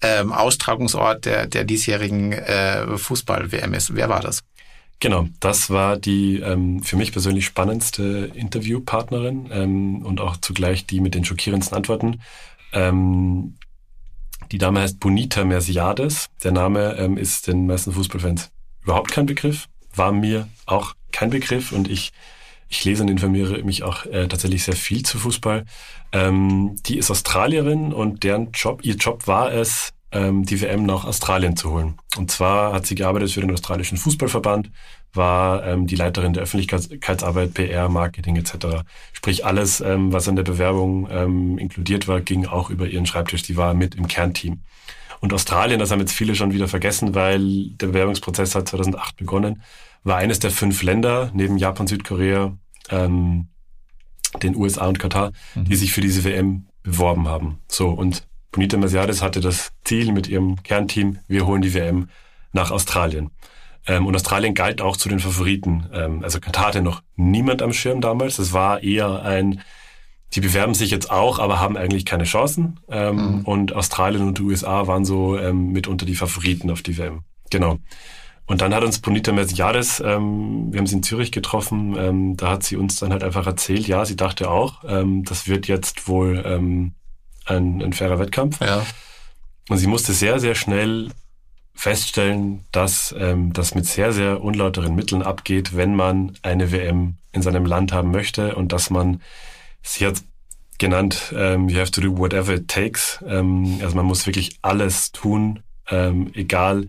[0.02, 3.94] ähm, Austragungsort der, der diesjährigen äh, Fußball-WM ist.
[3.94, 4.42] Wer war das?
[5.02, 11.00] Genau, das war die ähm, für mich persönlich spannendste Interviewpartnerin ähm, und auch zugleich die
[11.00, 12.20] mit den schockierendsten Antworten.
[12.72, 13.56] Ähm,
[14.52, 16.28] die Dame heißt Bonita Merciades.
[16.44, 18.52] Der Name ähm, ist den meisten Fußballfans
[18.84, 22.12] überhaupt kein Begriff, war mir auch kein Begriff und ich
[22.68, 25.64] ich lese und informiere mich auch äh, tatsächlich sehr viel zu Fußball.
[26.12, 31.04] Ähm, die ist Australierin und deren Job, ihr Job war es, ähm, die WM nach
[31.04, 31.94] Australien zu holen.
[32.16, 34.70] Und zwar hat sie gearbeitet für den australischen Fußballverband,
[35.14, 38.84] war ähm, die Leiterin der Öffentlichkeitsarbeit, PR, Marketing etc.
[39.12, 43.42] Sprich alles, ähm, was an der Bewerbung ähm, inkludiert war, ging auch über ihren Schreibtisch.
[43.42, 44.60] Die war mit im Kernteam.
[45.20, 49.62] Und Australien, das haben jetzt viele schon wieder vergessen, weil der Bewerbungsprozess hat 2008 begonnen,
[50.02, 52.56] war eines der fünf Länder neben Japan, Südkorea,
[52.90, 53.46] ähm,
[54.42, 55.64] den USA und Katar, mhm.
[55.66, 57.58] die sich für diese WM beworben haben.
[57.68, 62.08] So und Bonita Mercedes hatte das Ziel mit ihrem Kernteam, wir holen die WM
[62.52, 63.30] nach Australien.
[63.86, 65.86] Ähm, und Australien galt auch zu den Favoriten.
[65.92, 68.38] Ähm, also Katar hatte noch niemand am Schirm damals.
[68.38, 69.62] Es war eher ein
[70.34, 72.80] die bewerben sich jetzt auch, aber haben eigentlich keine Chancen.
[72.88, 73.40] Ähm, mhm.
[73.42, 77.20] Und Australien und die USA waren so ähm, mitunter die Favoriten auf die WM.
[77.50, 77.78] Genau.
[78.46, 82.50] Und dann hat uns Bonita Merciades, ähm, wir haben sie in Zürich getroffen, ähm, da
[82.50, 86.42] hat sie uns dann halt einfach erzählt, ja, sie dachte auch, das wird jetzt wohl
[87.46, 88.60] ein, ein fairer Wettkampf.
[88.60, 88.84] Ja.
[89.68, 91.10] Und sie musste sehr, sehr schnell
[91.74, 97.42] feststellen, dass ähm, das mit sehr, sehr unlauteren Mitteln abgeht, wenn man eine WM in
[97.42, 99.22] seinem Land haben möchte und dass man,
[99.82, 100.22] sie hat
[100.78, 103.24] genannt, ähm, you have to do whatever it takes.
[103.26, 106.88] Ähm, also man muss wirklich alles tun, ähm, egal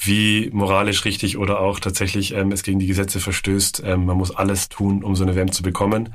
[0.00, 3.82] wie moralisch richtig oder auch tatsächlich ähm, es gegen die Gesetze verstößt.
[3.84, 6.14] Ähm, man muss alles tun, um so eine WM zu bekommen.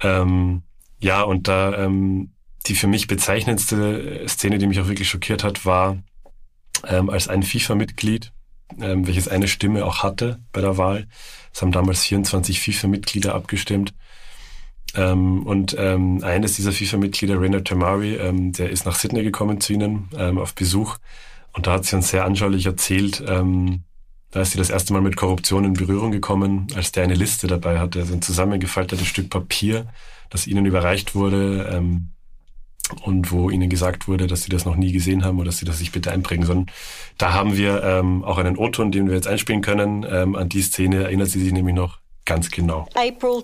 [0.00, 0.62] Ähm,
[1.00, 2.30] ja, und da ähm,
[2.68, 5.98] die für mich bezeichnendste Szene, die mich auch wirklich schockiert hat, war,
[6.86, 8.32] ähm, als ein FIFA-Mitglied,
[8.80, 11.06] ähm, welches eine Stimme auch hatte bei der Wahl.
[11.52, 13.94] Es haben damals 24 FIFA-Mitglieder abgestimmt.
[14.94, 19.74] Ähm, und ähm, eines dieser FIFA-Mitglieder, Rainer Tamari, ähm, der ist nach Sydney gekommen zu
[19.74, 20.96] ihnen ähm, auf Besuch
[21.52, 23.82] und da hat sie uns sehr anschaulich erzählt, ähm,
[24.30, 27.46] da ist sie das erste Mal mit Korruption in Berührung gekommen, als der eine Liste
[27.46, 29.86] dabei hatte, also ein zusammengefaltetes Stück Papier,
[30.30, 32.10] das ihnen überreicht wurde ähm,
[33.02, 35.64] und wo ihnen gesagt wurde, dass sie das noch nie gesehen haben oder dass sie
[35.64, 36.66] das sich bitte einprägen sollen.
[37.16, 40.06] Da haben wir ähm, auch einen O-Ton, den wir jetzt einspielen können.
[40.08, 41.98] Ähm, an die Szene erinnert sie sich nämlich noch
[42.28, 42.86] Ganz genau.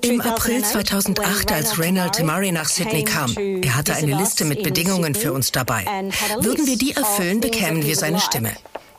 [0.02, 5.14] Im April 2008, als Reynald Murray nach Sydney kam, er hatte eine Liste mit Bedingungen
[5.14, 5.86] für uns dabei.
[6.40, 8.52] Würden wir die erfüllen, bekämen wir seine Stimme.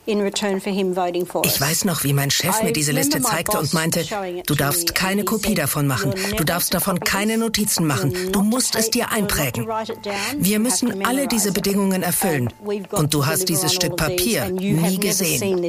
[0.08, 4.06] Ich weiß noch, wie mein Chef mir diese Liste zeigte und meinte,
[4.46, 8.91] du darfst keine Kopie davon machen, du darfst davon keine Notizen machen, du musst es
[8.91, 9.68] dir einprägen.
[10.38, 12.54] Wir müssen alle diese Bedingungen erfüllen.
[12.91, 15.62] Und du hast dieses Stück Papier nie gesehen.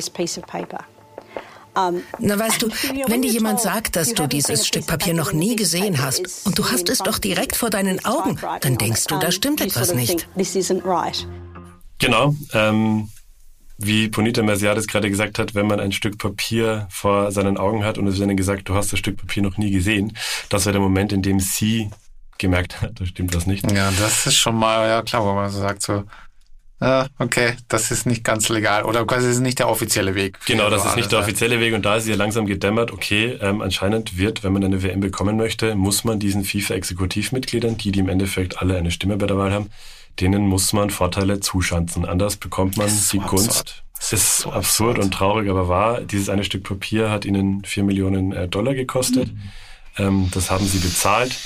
[2.18, 2.68] Na weißt du,
[3.06, 6.70] wenn dir jemand sagt, dass du dieses Stück Papier noch nie gesehen hast und du
[6.70, 10.26] hast es doch direkt vor deinen Augen, dann denkst du, da stimmt etwas nicht.
[11.98, 12.34] Genau.
[12.52, 13.08] Ähm,
[13.78, 17.98] wie Ponita Merciades gerade gesagt hat, wenn man ein Stück Papier vor seinen Augen hat
[17.98, 20.16] und es wird ihnen gesagt, du hast das Stück Papier noch nie gesehen,
[20.48, 21.90] das war der Moment, in dem sie
[22.38, 23.70] gemerkt hat, da stimmt was nicht.
[23.70, 26.04] Ja, das ist schon mal, ja klar, wo man so sagt, so,
[26.80, 30.38] ja, okay, das ist nicht ganz legal oder quasi ist nicht der offizielle Weg.
[30.46, 33.62] Genau, das ist nicht der offizielle Weg und da ist ihr langsam gedämmert, okay, ähm,
[33.62, 38.10] anscheinend wird, wenn man eine WM bekommen möchte, muss man diesen FIFA-Exekutivmitgliedern, die, die im
[38.10, 39.70] Endeffekt alle eine Stimme bei der Wahl haben,
[40.20, 42.04] denen muss man Vorteile zuschanzen.
[42.04, 43.82] Anders bekommt man die Gunst.
[43.98, 46.00] Es ist so absurd, und traurig, aber wahr.
[46.00, 49.32] Dieses eine Stück Papier hat ihnen vier Millionen äh, Dollar gekostet.
[49.32, 49.40] Mhm.
[49.98, 51.36] Ähm, das haben sie bezahlt.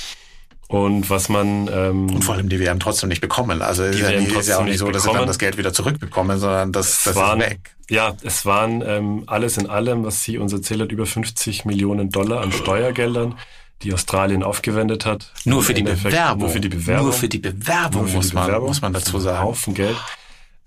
[0.67, 3.61] Und was man ähm, und vor allem die werden trotzdem nicht bekommen.
[3.61, 5.57] Also die ist, ja, nie, ist ja auch nicht so, dass sie dann das Geld
[5.57, 7.75] wieder zurückbekommen, sondern das, das waren, ist weg.
[7.89, 12.09] Ja, es waren ähm, alles in allem, was sie uns erzählt hat, über 50 Millionen
[12.09, 13.37] Dollar an Steuergeldern,
[13.83, 15.31] die Australien aufgewendet hat.
[15.45, 16.39] Nur für die Bewerbung.
[16.39, 17.05] Nur für die Bewerbung.
[17.05, 18.53] Nur für die Bewerbung, für muss, die Bewerbung.
[18.53, 19.43] Man, muss man dazu sagen.
[19.43, 19.97] Haufen Geld.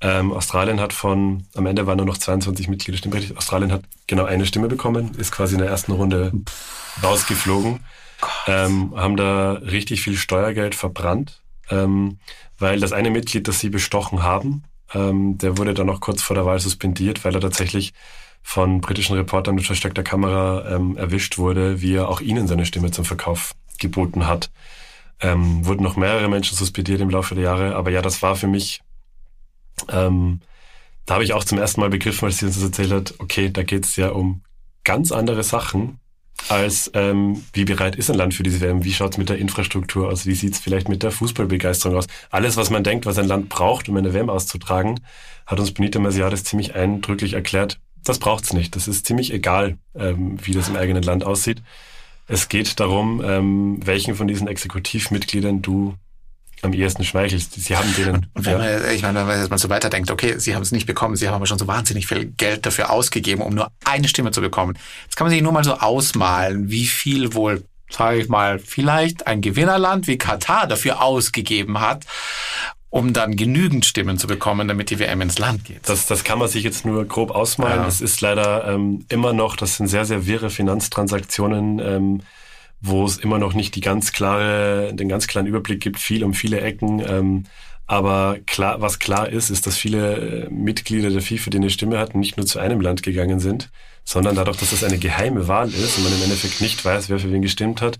[0.01, 3.37] Ähm, Australien hat von, am Ende waren nur noch 22 Mitglieder stimmberechtigt.
[3.37, 6.33] Australien hat genau eine Stimme bekommen, ist quasi in der ersten Runde
[7.03, 7.81] rausgeflogen
[8.47, 12.19] ähm, haben da richtig viel Steuergeld verbrannt, ähm,
[12.59, 16.37] weil das eine Mitglied, das sie bestochen haben, ähm, der wurde dann noch kurz vor
[16.37, 17.93] der Wahl suspendiert, weil er tatsächlich
[18.47, 22.91] von britischen Reportern mit versteckter Kamera ähm, erwischt wurde, wie er auch ihnen seine Stimme
[22.91, 24.51] zum Verkauf geboten hat.
[25.21, 28.47] Ähm, wurden noch mehrere Menschen suspendiert im Laufe der Jahre, aber ja, das war für
[28.47, 28.83] mich,
[29.91, 30.41] ähm,
[31.07, 33.51] da habe ich auch zum ersten Mal begriffen, als sie uns das erzählt hat, okay,
[33.51, 34.43] da geht es ja um
[34.85, 35.99] ganz andere Sachen,
[36.49, 39.39] als ähm, wie bereit ist ein Land für diese WM, wie schaut es mit der
[39.39, 42.07] Infrastruktur aus, wie sieht es vielleicht mit der Fußballbegeisterung aus.
[42.31, 45.01] Alles, was man denkt, was ein Land braucht, um eine WM auszutragen,
[45.47, 48.77] hat uns Benita Masiades ziemlich eindrücklich erklärt, das braucht's nicht.
[48.77, 51.63] Das ist ziemlich egal, ähm, wie das im eigenen Land aussieht.
[52.27, 55.95] Es geht darum, ähm, welchen von diesen Exekutivmitgliedern du
[56.63, 57.53] am ehesten schmeichelst.
[57.53, 58.27] Sie haben denen.
[58.35, 58.79] Und wenn ja.
[58.79, 61.17] man, ich meine, wenn man jetzt mal so weiterdenkt, okay, sie haben es nicht bekommen,
[61.17, 64.41] sie haben aber schon so wahnsinnig viel Geld dafür ausgegeben, um nur eine Stimme zu
[64.41, 64.79] bekommen.
[65.05, 69.27] Jetzt kann man sich nur mal so ausmalen, wie viel wohl, sage ich mal, vielleicht
[69.27, 72.07] ein Gewinnerland wie Katar dafür ausgegeben hat,
[72.95, 75.81] um dann genügend Stimmen zu bekommen, damit die WM ins Land geht.
[75.89, 77.81] Das, das kann man sich jetzt nur grob ausmalen.
[77.81, 77.89] Ja.
[77.89, 81.81] Es ist leider ähm, immer noch, das sind sehr, sehr wirre Finanztransaktionen.
[81.81, 82.21] Ähm,
[82.81, 86.35] wo es immer noch nicht die ganz klare, den ganz klaren Überblick gibt, viel um
[86.35, 87.01] viele Ecken.
[87.01, 87.45] Ähm,
[87.87, 91.99] aber klar, was klar ist, ist, dass viele äh, Mitglieder der FIFA, die eine Stimme
[91.99, 93.71] hatten, nicht nur zu einem Land gegangen sind,
[94.05, 97.19] sondern dadurch, dass das eine geheime Wahl ist und man im Endeffekt nicht weiß, wer
[97.19, 97.99] für wen gestimmt hat.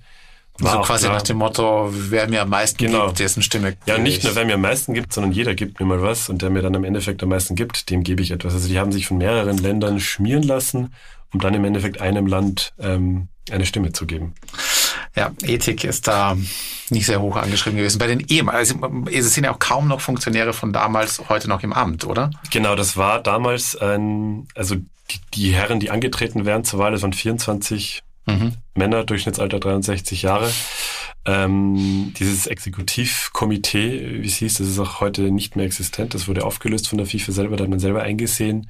[0.59, 3.07] War so quasi klar, nach dem Motto, wer mir am meisten genau.
[3.07, 3.77] gibt, dessen Stimme.
[3.87, 6.43] Ja, nicht nur wer mir am meisten gibt, sondern jeder gibt mir mal was und
[6.43, 8.55] der mir dann im Endeffekt am meisten gibt, dem gebe ich etwas.
[8.55, 10.95] Also die haben sich von mehreren Ländern schmieren lassen,
[11.33, 14.35] um dann im Endeffekt einem Land ähm, eine Stimme zu geben.
[15.17, 16.37] Ja, Ethik ist da
[16.91, 17.99] nicht sehr hoch angeschrieben gewesen.
[17.99, 21.63] Bei den ehemaligen, also es sind ja auch kaum noch Funktionäre von damals heute noch
[21.63, 22.31] im Amt, oder?
[22.51, 27.03] Genau, das war damals ein, also die, die Herren, die angetreten wären zur Wahl, das
[27.03, 28.53] waren 24 mhm.
[28.75, 30.51] Männer, Durchschnittsalter 63 Jahre.
[31.27, 36.15] Ähm, dieses Exekutivkomitee, wie es hieß, das ist auch heute nicht mehr existent.
[36.15, 37.57] Das wurde aufgelöst von der FIFA selber.
[37.57, 38.69] Da hat man selber eingesehen,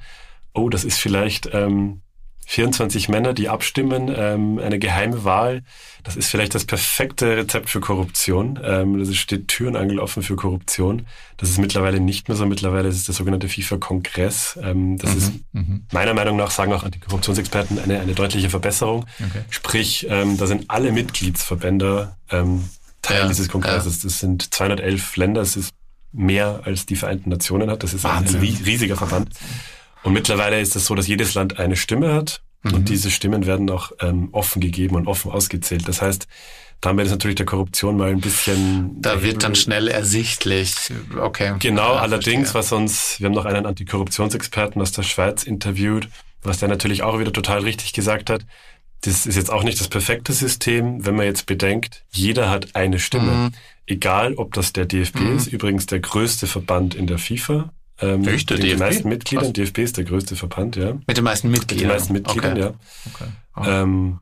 [0.53, 2.01] oh, das ist vielleicht ähm,
[2.45, 5.63] 24 Männer, die abstimmen, ähm, eine geheime Wahl.
[6.03, 8.59] Das ist vielleicht das perfekte Rezept für Korruption.
[8.63, 11.07] Ähm, das steht Türenangel offen für Korruption.
[11.37, 12.45] Das ist mittlerweile nicht mehr so.
[12.45, 14.59] Mittlerweile ist es der sogenannte FIFA-Kongress.
[14.61, 15.85] Ähm, das mhm, ist mhm.
[15.91, 19.05] meiner Meinung nach, sagen auch Antikorruptionsexperten, eine, eine deutliche Verbesserung.
[19.19, 19.41] Okay.
[19.49, 22.69] Sprich, ähm, da sind alle Mitgliedsverbände ähm,
[23.01, 23.97] Teil ja, dieses Kongresses.
[23.97, 24.09] Ja.
[24.09, 25.41] Das sind 211 Länder.
[25.41, 25.71] Das ist
[26.11, 27.83] mehr als die Vereinten Nationen hat.
[27.83, 28.41] Das ist Wahnsinn.
[28.41, 29.29] ein riesiger Verband.
[30.05, 32.73] Und mittlerweile ist es so, dass jedes Land eine Stimme hat mhm.
[32.75, 35.87] und diese Stimmen werden auch ähm, offen gegeben und offen ausgezählt.
[35.87, 36.27] Das heißt,
[36.79, 39.01] damit ist natürlich der Korruption mal ein bisschen.
[39.01, 40.75] Da wird dann schnell ersichtlich.
[41.19, 41.55] Okay.
[41.57, 42.77] Genau, ja, allerdings, verstehe.
[42.77, 46.07] was uns, wir haben noch einen Antikorruptionsexperten aus der Schweiz interviewt,
[46.43, 48.45] was der natürlich auch wieder total richtig gesagt hat.
[49.01, 52.99] Das ist jetzt auch nicht das perfekte System, wenn man jetzt bedenkt, jeder hat eine
[52.99, 53.31] Stimme.
[53.31, 53.51] Mhm.
[53.87, 55.37] Egal, ob das der DFB mhm.
[55.37, 59.45] ist, übrigens der größte Verband in der FIFA, ähm, mit den meisten Mitgliedern.
[59.45, 59.53] Was?
[59.53, 60.93] DFB ist der größte Verband, ja.
[61.07, 61.75] Mit den meisten Mitgliedern?
[61.75, 62.61] Mit den meisten Mitgliedern, okay.
[62.61, 62.73] ja.
[63.13, 63.31] Okay.
[63.55, 63.63] Oh.
[63.65, 64.19] Ähm,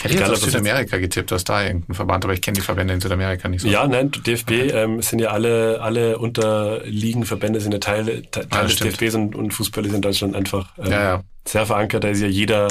[0.00, 2.94] Hätte ich jetzt auf Südamerika getippt, dass da irgendein Verband, aber ich kenne die Verbände
[2.94, 3.68] in Südamerika nicht so.
[3.68, 4.70] Ja, nein, DFB okay.
[4.70, 9.54] ähm, sind ja alle, alle Unterliegenverbände sind ja Teile, Teile ja, des DFBs und, und
[9.54, 11.22] Fußball ist in Deutschland einfach ähm, ja, ja.
[11.46, 12.02] sehr verankert.
[12.02, 12.66] Da ist ja jeder,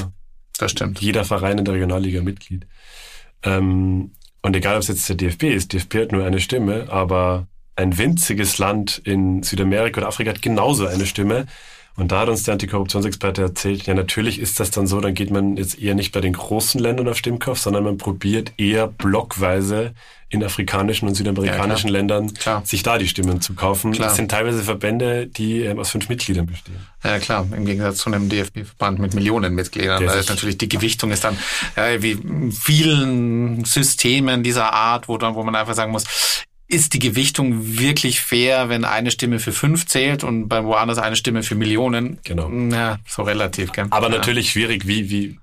[0.57, 0.99] das stimmt.
[0.99, 2.67] jeder Verein in der Regionalliga Mitglied.
[3.43, 7.47] Ähm, und egal, ob es jetzt der DFB ist, DFB hat nur eine Stimme, aber
[7.75, 11.47] ein winziges Land in Südamerika oder Afrika hat genauso eine Stimme.
[11.95, 15.29] Und da hat uns der Antikorruptionsexperte erzählt, ja, natürlich ist das dann so, dann geht
[15.29, 19.93] man jetzt eher nicht bei den großen Ländern auf Stimmkauf, sondern man probiert eher blockweise
[20.29, 22.63] in afrikanischen und südamerikanischen ja, Ländern klar.
[22.65, 23.91] sich da die Stimmen zu kaufen.
[23.91, 24.07] Klar.
[24.07, 26.77] Das sind teilweise Verbände, die ähm, aus fünf Mitgliedern bestehen.
[27.03, 29.99] Ja klar, im Gegensatz zu einem DFB-Verband mit Millionen Mitgliedern.
[30.01, 31.37] Der da ist natürlich die Gewichtung ist dann
[31.75, 32.17] ja, wie
[32.51, 36.05] vielen Systemen dieser Art, wo dann, wo man einfach sagen muss,
[36.73, 41.15] ist die Gewichtung wirklich fair, wenn eine Stimme für fünf zählt und bei woanders eine
[41.15, 42.17] Stimme für Millionen?
[42.23, 42.49] Genau.
[42.75, 43.71] Ja, so relativ.
[43.71, 43.85] Gell?
[43.91, 44.17] Aber ja.
[44.17, 45.37] natürlich schwierig, wie, wie,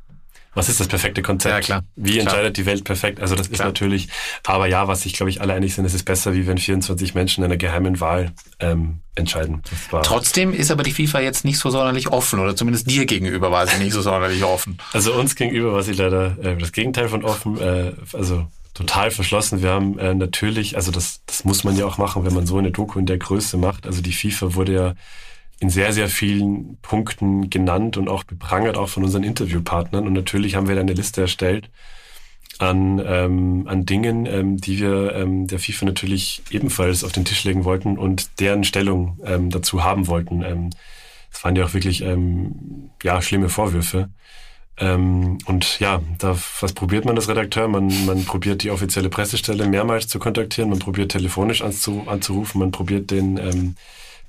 [0.55, 1.55] was ist das perfekte Konzept?
[1.55, 1.85] Ja, klar.
[1.95, 2.23] Wie klar.
[2.23, 3.21] entscheidet die Welt perfekt?
[3.21, 3.61] Also das klar.
[3.61, 4.09] ist natürlich,
[4.45, 7.15] aber ja, was sich, glaube ich, alle einig sind, es ist besser, wie wenn 24
[7.15, 9.63] Menschen in einer geheimen Wahl ähm, entscheiden.
[10.03, 13.69] Trotzdem ist aber die FIFA jetzt nicht so sonderlich offen, oder zumindest dir gegenüber war
[13.69, 14.79] sie nicht so sonderlich offen.
[14.93, 17.61] Also uns gegenüber war sie leider äh, das Gegenteil von offen.
[17.61, 19.63] Äh, also total verschlossen.
[19.63, 22.59] Wir haben äh, natürlich, also das, das muss man ja auch machen, wenn man so
[22.59, 23.87] eine Doku in der Größe macht.
[23.87, 24.95] Also die FIFA wurde ja
[25.61, 30.07] in sehr, sehr vielen Punkten genannt und auch beprangert, auch von unseren Interviewpartnern.
[30.07, 31.71] Und natürlich haben wir da eine Liste erstellt
[32.59, 37.45] an, ähm, an Dingen, ähm, die wir ähm, der FIFA natürlich ebenfalls auf den Tisch
[37.45, 40.43] legen wollten und deren Stellung ähm, dazu haben wollten.
[40.43, 40.71] Ähm,
[41.33, 44.11] das waren ja auch wirklich ähm, ja schlimme Vorwürfe.
[44.81, 47.69] Ähm, und ja, da, was probiert man als Redakteur?
[47.69, 52.71] Man, man probiert die offizielle Pressestelle mehrmals zu kontaktieren, man probiert telefonisch anzu, anzurufen, man
[52.71, 53.77] probiert den, ähm,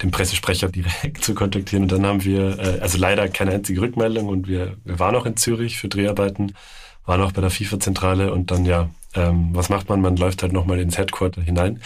[0.02, 1.84] den Pressesprecher direkt zu kontaktieren.
[1.84, 5.26] Und dann haben wir, äh, also leider keine einzige Rückmeldung und wir, wir waren auch
[5.26, 6.54] in Zürich für Dreharbeiten,
[7.06, 10.02] waren auch bei der FIFA-Zentrale und dann ja, ähm, was macht man?
[10.02, 11.80] Man läuft halt nochmal ins Headquarter hinein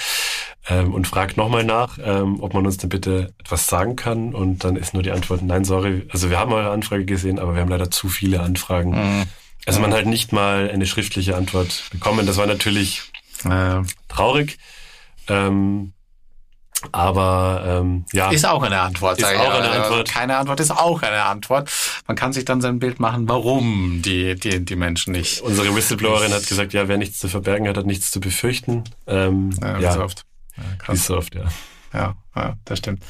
[0.68, 4.34] ähm, und fragt nochmal nach, ähm, ob man uns denn bitte etwas sagen kann.
[4.34, 6.08] Und dann ist nur die Antwort, nein, sorry.
[6.10, 8.92] Also wir haben eure Anfrage gesehen, aber wir haben leider zu viele Anfragen.
[8.92, 9.24] Mhm.
[9.66, 12.26] Also man hat nicht mal eine schriftliche Antwort bekommen.
[12.26, 13.12] Das war natürlich
[13.46, 14.58] äh, traurig.
[15.28, 15.94] Ähm,
[16.92, 18.30] aber ähm, ja.
[18.30, 19.18] Ist auch eine Antwort.
[19.18, 20.10] Ist auch eine Antwort.
[20.10, 21.72] Keine Antwort ist auch eine Antwort.
[22.08, 25.42] Man kann sich dann sein Bild machen, warum die, die, die Menschen nicht.
[25.42, 28.84] Unsere Whistleblowerin hat gesagt, ja, wer nichts zu verbergen hat, hat nichts zu befürchten.
[29.08, 30.04] Ähm, ja, ja.
[30.04, 30.26] Oft.
[30.88, 31.46] Ja, so oft, ja.
[31.94, 33.04] Ja, ja, das stimmt.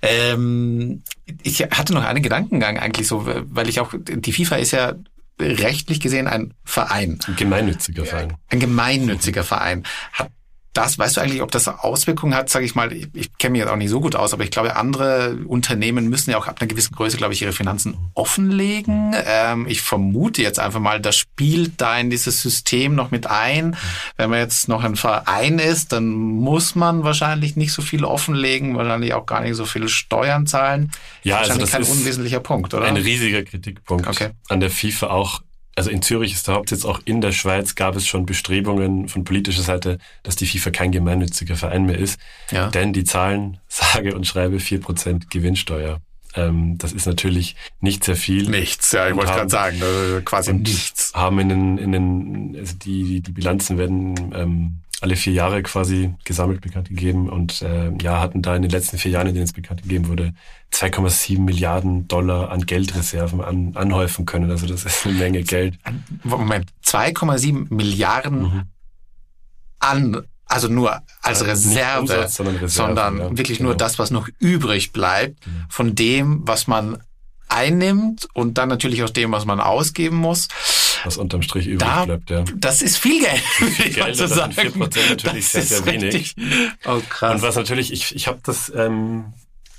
[0.00, 1.02] Ähm,
[1.42, 4.94] ich hatte noch einen Gedankengang eigentlich so, weil ich auch, die FIFA ist ja
[5.38, 7.18] rechtlich gesehen ein Verein.
[7.26, 8.34] Ein gemeinnütziger Verein.
[8.48, 9.84] Ein gemeinnütziger Verein.
[10.12, 10.30] Hat
[10.72, 13.60] das, weißt du eigentlich, ob das Auswirkungen hat, sage ich mal, ich, ich kenne mich
[13.60, 16.56] jetzt auch nicht so gut aus, aber ich glaube, andere Unternehmen müssen ja auch ab
[16.60, 19.14] einer gewissen Größe, glaube ich, ihre Finanzen offenlegen.
[19.26, 23.76] Ähm, ich vermute jetzt einfach mal, das spielt da in dieses System noch mit ein.
[24.16, 28.76] Wenn man jetzt noch ein Verein ist, dann muss man wahrscheinlich nicht so viel offenlegen,
[28.76, 30.90] wahrscheinlich auch gar nicht so viele Steuern zahlen.
[31.22, 32.86] Ja, also das kein ist unwesentlicher Punkt, oder?
[32.86, 34.30] Ein riesiger Kritikpunkt okay.
[34.48, 35.42] an der FIFA auch
[35.74, 39.24] also in Zürich ist der Hauptsitz, auch in der Schweiz gab es schon Bestrebungen von
[39.24, 42.20] politischer Seite, dass die FIFA kein gemeinnütziger Verein mehr ist.
[42.50, 42.68] Ja.
[42.68, 46.00] Denn die zahlen, sage und schreibe, vier Prozent Gewinnsteuer
[46.34, 48.48] Ähm, das ist natürlich nicht sehr viel.
[48.48, 51.12] Nichts, ja, ich wollte gerade sagen, äh, quasi nichts.
[51.14, 56.14] Haben in den, in den, also die, die Bilanzen werden ähm, alle vier Jahre quasi
[56.24, 59.44] gesammelt bekannt gegeben und äh, ja, hatten da in den letzten vier Jahren, in denen
[59.44, 60.32] es bekannt gegeben wurde,
[60.72, 64.50] 2,7 Milliarden Dollar an Geldreserven an, anhäufen können.
[64.50, 65.78] Also das ist eine Menge Geld.
[66.22, 68.62] Moment, 2,7 Milliarden mhm.
[69.80, 73.70] an also nur als also Reserve, Umsatz, sondern, Reserve, sondern ja, wirklich genau.
[73.70, 75.56] nur das, was noch übrig bleibt genau.
[75.70, 76.98] von dem, was man
[77.48, 80.48] einnimmt und dann natürlich aus dem, was man ausgeben muss.
[81.04, 82.44] Was unterm Strich übrig da, bleibt, ja.
[82.56, 83.40] Das ist viel Geld.
[83.40, 84.52] Viel Geld, das sagen.
[84.52, 86.34] sind 4% natürlich das sehr, sehr wenig.
[86.84, 87.34] Oh, krass.
[87.34, 89.32] Und was natürlich, ich, ich habe das ähm,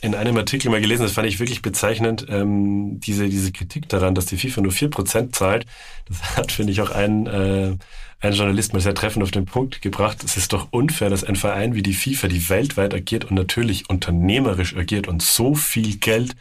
[0.04, 4.16] in einem Artikel mal gelesen, das fand ich wirklich bezeichnend, ähm, diese, diese Kritik daran,
[4.16, 5.66] dass die FIFA nur 4% zahlt.
[6.08, 7.78] Das hat, finde ich, auch ein, äh,
[8.20, 10.24] ein Journalist mal sehr treffend auf den Punkt gebracht.
[10.24, 13.90] Es ist doch unfair, dass ein Verein wie die FIFA, die weltweit agiert und natürlich
[13.90, 16.36] unternehmerisch agiert und so viel Geld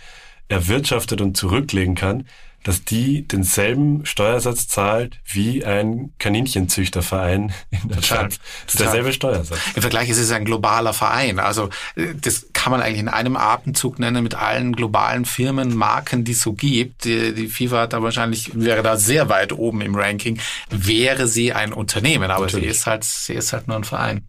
[0.49, 2.27] erwirtschaftet und zurücklegen kann,
[2.62, 8.38] dass die denselben Steuersatz zahlt wie ein Kaninchenzüchterverein in der Stadt.
[8.66, 9.59] Das ist derselbe Steuersatz.
[9.75, 11.38] Im Vergleich ist es ein globaler Verein.
[11.38, 16.25] Also äh, das kann man eigentlich in einem Atemzug nennen mit allen globalen Firmen, Marken,
[16.25, 17.05] die es so gibt.
[17.05, 20.38] Die, die FIFA hat da wahrscheinlich, wäre da sehr weit oben im Ranking,
[20.70, 22.31] wäre sie ein Unternehmen.
[22.31, 22.66] Aber Natürlich.
[22.66, 24.27] sie ist halt, sie ist halt nur ein Verein.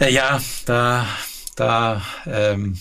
[0.00, 1.06] Äh, ja, da,
[1.54, 2.78] da, ähm,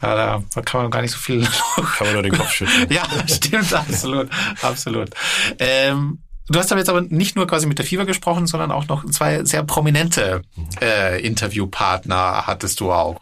[0.00, 1.42] da, da kann man gar nicht so viel.
[1.74, 2.86] kann man nur den Kopf schütteln.
[2.90, 4.28] ja, stimmt, absolut,
[4.62, 5.10] absolut.
[5.58, 6.18] Ähm,
[6.50, 9.04] Du hast aber jetzt aber nicht nur quasi mit der FIFA gesprochen, sondern auch noch
[9.10, 10.42] zwei sehr prominente
[10.80, 13.20] äh, Interviewpartner hattest du auch.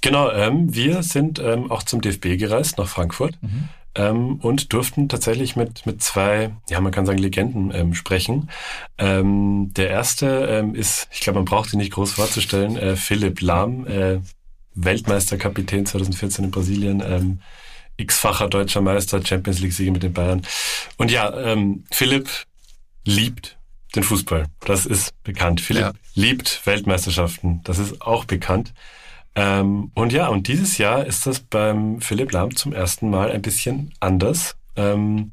[0.00, 3.68] Genau, ähm, wir sind ähm, auch zum DFB gereist nach Frankfurt mhm.
[3.94, 8.50] ähm, und durften tatsächlich mit mit zwei, ja man kann sagen Legenden ähm, sprechen.
[8.98, 13.40] Ähm, der erste ähm, ist, ich glaube, man braucht ihn nicht groß vorzustellen, äh, Philipp
[13.40, 14.18] Lahm, äh,
[14.76, 17.40] Weltmeisterkapitän 2014 in Brasilien, ähm,
[17.96, 20.42] x-facher deutscher Meister, Champions League-Sieger mit den Bayern.
[20.96, 22.28] Und ja, ähm, Philipp
[23.04, 23.56] liebt
[23.94, 24.46] den Fußball.
[24.60, 25.60] Das ist bekannt.
[25.60, 25.92] Philipp ja.
[26.14, 27.60] liebt Weltmeisterschaften.
[27.64, 28.74] Das ist auch bekannt.
[29.34, 33.42] Ähm, und ja, und dieses Jahr ist das beim Philipp Lahm zum ersten Mal ein
[33.42, 34.56] bisschen anders.
[34.76, 35.32] Ähm,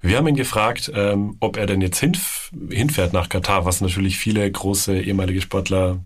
[0.00, 4.18] wir haben ihn gefragt, ähm, ob er denn jetzt hinf hinfährt nach Katar, was natürlich
[4.18, 6.04] viele große ehemalige Sportler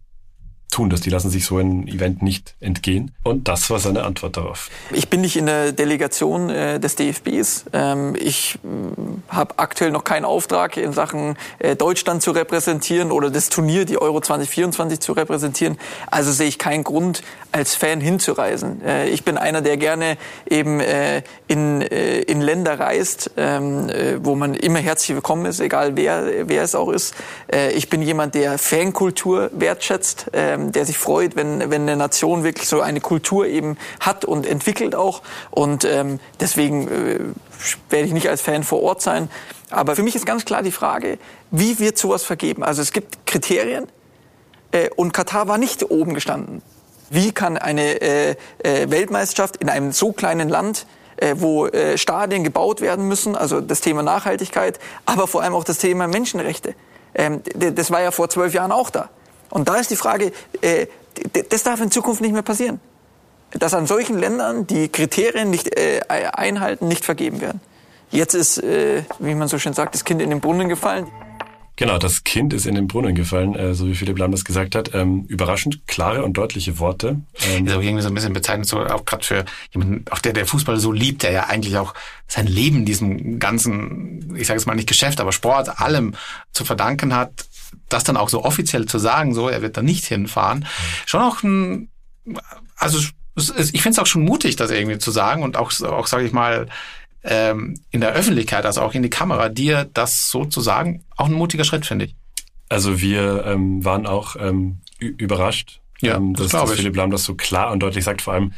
[0.79, 1.01] tun das.
[1.01, 3.11] Die lassen sich so ein Event nicht entgehen.
[3.25, 4.71] Und das war seine Antwort darauf.
[4.93, 7.65] Ich bin nicht in der Delegation äh, des DFBs.
[7.73, 13.29] Ähm, ich äh, habe aktuell noch keinen Auftrag in Sachen äh, Deutschland zu repräsentieren oder
[13.31, 15.79] das Turnier, die Euro 2024 zu repräsentieren.
[16.13, 18.83] Also sehe ich keinen Grund, als Fan hinzureisen.
[18.85, 20.17] Äh, ich bin einer, der gerne
[20.49, 25.97] eben äh, in, äh, in Länder reist, ähm, wo man immer herzlich willkommen ist, egal
[25.97, 27.15] wer, wer es auch ist.
[27.75, 30.27] ich bin jemand, der Fankultur wertschätzt.
[30.33, 34.47] Ähm, der sich freut, wenn, wenn eine Nation wirklich so eine Kultur eben hat und
[34.47, 35.23] entwickelt auch.
[35.51, 37.19] Und ähm, deswegen äh,
[37.91, 39.31] werde ich nicht als Fan vor Ort sein.
[39.71, 41.19] Aber für mich ist ganz klar die Frage,
[41.51, 42.63] wie wird sowas vergeben?
[42.63, 43.87] Also es gibt Kriterien
[44.73, 46.63] äh, und Katar war nicht oben gestanden.
[47.11, 50.87] Wie kann eine äh, äh, Weltmeisterschaft in einem so kleinen Land
[51.21, 55.65] äh, wo äh, Stadien gebaut werden müssen, also das Thema Nachhaltigkeit, aber vor allem auch
[55.65, 56.75] das Thema Menschenrechte.
[57.15, 59.11] Ähm, das war ja vor zwölf Jahren auch da.
[59.51, 60.87] Und da ist die Frage, äh,
[61.51, 62.81] das darf in Zukunft nicht mehr passieren.
[63.53, 67.61] Dass an solchen Ländern die Kriterien nicht äh, einhalten, nicht vergeben werden.
[68.11, 71.07] Jetzt ist, äh, wie man so schön sagt, das Kind in den Brunnen gefallen.
[71.79, 74.75] Genau, das Kind ist in den Brunnen gefallen, äh, so wie Philipp Lamm das gesagt
[74.75, 74.95] hat.
[74.95, 77.21] Ähm, überraschend klare und deutliche Worte.
[77.53, 80.33] Ähm, ist auch irgendwie so ein bisschen bezeichnend, so auch gerade für jemanden, auch der
[80.33, 81.95] der Fußball so liebt, der ja eigentlich auch
[82.27, 86.15] sein Leben diesem ganzen, ich sage es mal nicht Geschäft, aber Sport, allem
[86.53, 87.31] zu verdanken hat
[87.89, 90.67] das dann auch so offiziell zu sagen, so, er wird da nicht hinfahren,
[91.07, 91.91] schon auch ein,
[92.77, 96.25] also ich finde es auch schon mutig, das irgendwie zu sagen und auch, auch sage
[96.25, 96.69] ich mal,
[97.23, 101.27] ähm, in der Öffentlichkeit, also auch in die Kamera, dir das so zu sagen, auch
[101.27, 102.17] ein mutiger Schritt, finde ich.
[102.69, 107.25] Also wir ähm, waren auch ähm, überrascht, ja, ähm, dass, das dass Philipp Lahm das
[107.25, 108.53] so klar und deutlich sagt, vor allem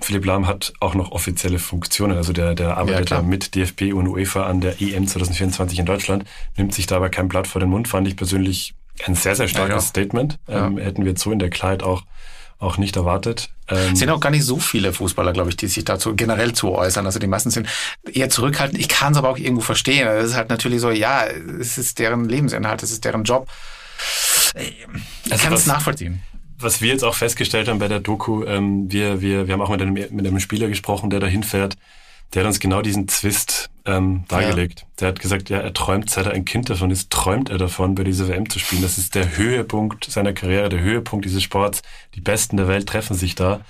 [0.00, 2.16] Philipp Lahm hat auch noch offizielle Funktionen.
[2.16, 6.24] Also der, der arbeitet ja, mit DFB und UEFA an der EM 2024 in Deutschland,
[6.56, 9.70] nimmt sich dabei kein Blatt vor den Mund, fand ich persönlich ein sehr, sehr starkes
[9.70, 9.80] ja, ja.
[9.80, 10.38] Statement.
[10.48, 12.02] Ähm, hätten wir so in der Klarheit auch,
[12.58, 13.50] auch nicht erwartet.
[13.68, 16.52] Ähm, es sind auch gar nicht so viele Fußballer, glaube ich, die sich dazu generell
[16.52, 17.04] zu äußern.
[17.04, 17.68] Also die meisten sind
[18.12, 18.78] eher zurückhaltend.
[18.80, 20.06] Ich kann es aber auch irgendwo verstehen.
[20.08, 23.48] Es ist halt natürlich so, ja, es ist deren Lebensinhalt, es ist deren Job.
[24.54, 24.86] Ich
[25.32, 26.22] also kann es nachvollziehen
[26.58, 29.70] was wir jetzt auch festgestellt haben bei der Doku, ähm, wir, wir, wir haben auch
[29.70, 31.76] mit einem, mit einem Spieler gesprochen, der dahin fährt,
[32.34, 34.80] der hat uns genau diesen Zwist ähm, dargelegt.
[34.80, 34.86] Ja.
[35.00, 37.94] Der hat gesagt, ja, er träumt, seit er ein Kind davon ist, träumt er davon,
[37.94, 38.82] bei dieser WM zu spielen.
[38.82, 41.82] Das ist der Höhepunkt seiner Karriere, der Höhepunkt dieses Sports.
[42.14, 43.60] Die Besten der Welt treffen sich da.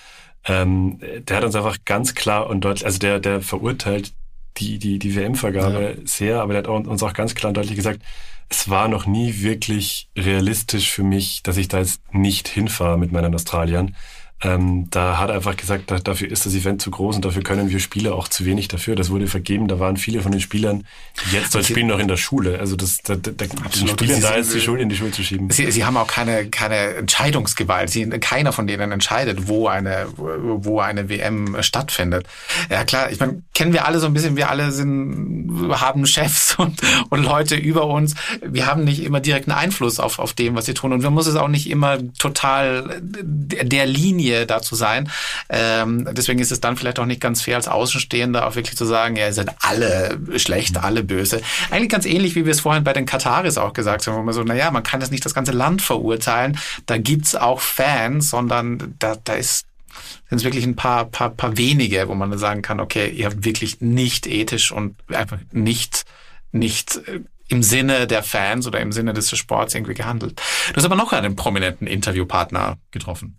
[0.45, 4.13] ähm, der hat uns einfach ganz klar und deutlich, also der, der verurteilt
[4.59, 6.07] die, die, die WM-Vergabe ja.
[6.07, 8.03] sehr, aber der hat uns auch ganz klar und deutlich gesagt,
[8.49, 13.13] es war noch nie wirklich realistisch für mich, dass ich da jetzt nicht hinfahre mit
[13.13, 13.95] meinen Australiern.
[14.41, 17.43] Ähm, da hat er einfach gesagt, da, dafür ist das Event zu groß und dafür
[17.43, 18.95] können wir Spieler auch zu wenig dafür.
[18.95, 19.67] Das wurde vergeben.
[19.67, 20.85] Da waren viele von den Spielern,
[21.27, 22.61] die jetzt dort spielen, noch in der Schule.
[22.61, 25.51] Also das, da, da, den Spielern da ist die Schule in die Schule zu schieben.
[25.51, 27.91] Sie, sie haben auch keine, keine Entscheidungsgewalt.
[27.91, 32.27] Sie, keiner von denen entscheidet, wo eine, wo eine WM stattfindet.
[32.71, 36.55] Ja klar, ich meine, kennen wir alle so ein bisschen, wir alle sind, haben Chefs
[36.59, 36.81] und,
[37.11, 38.15] und Leute über uns.
[38.41, 40.93] Wir haben nicht immer direkten Einfluss auf, auf dem, was sie tun.
[40.93, 45.11] Und wir muss es auch nicht immer total der Linie Linie da zu sein.
[45.49, 48.85] Ähm, deswegen ist es dann vielleicht auch nicht ganz fair als Außenstehender auch wirklich zu
[48.85, 51.41] sagen, ja, seid alle schlecht, alle böse.
[51.71, 54.35] Eigentlich ganz ähnlich, wie wir es vorhin bei den Kataris auch gesagt haben, wo man
[54.35, 56.59] so, naja, man kann das nicht das ganze Land verurteilen.
[56.87, 59.65] Da gibt's auch Fans, sondern da, da ist
[60.29, 63.45] sind es wirklich ein paar, paar, paar wenige, wo man sagen kann, okay, ihr habt
[63.45, 66.05] wirklich nicht ethisch und einfach nicht,
[66.53, 70.41] nicht äh, im Sinne der Fans oder im Sinne des Sports irgendwie gehandelt.
[70.69, 73.39] Du hast aber noch einen prominenten Interviewpartner getroffen.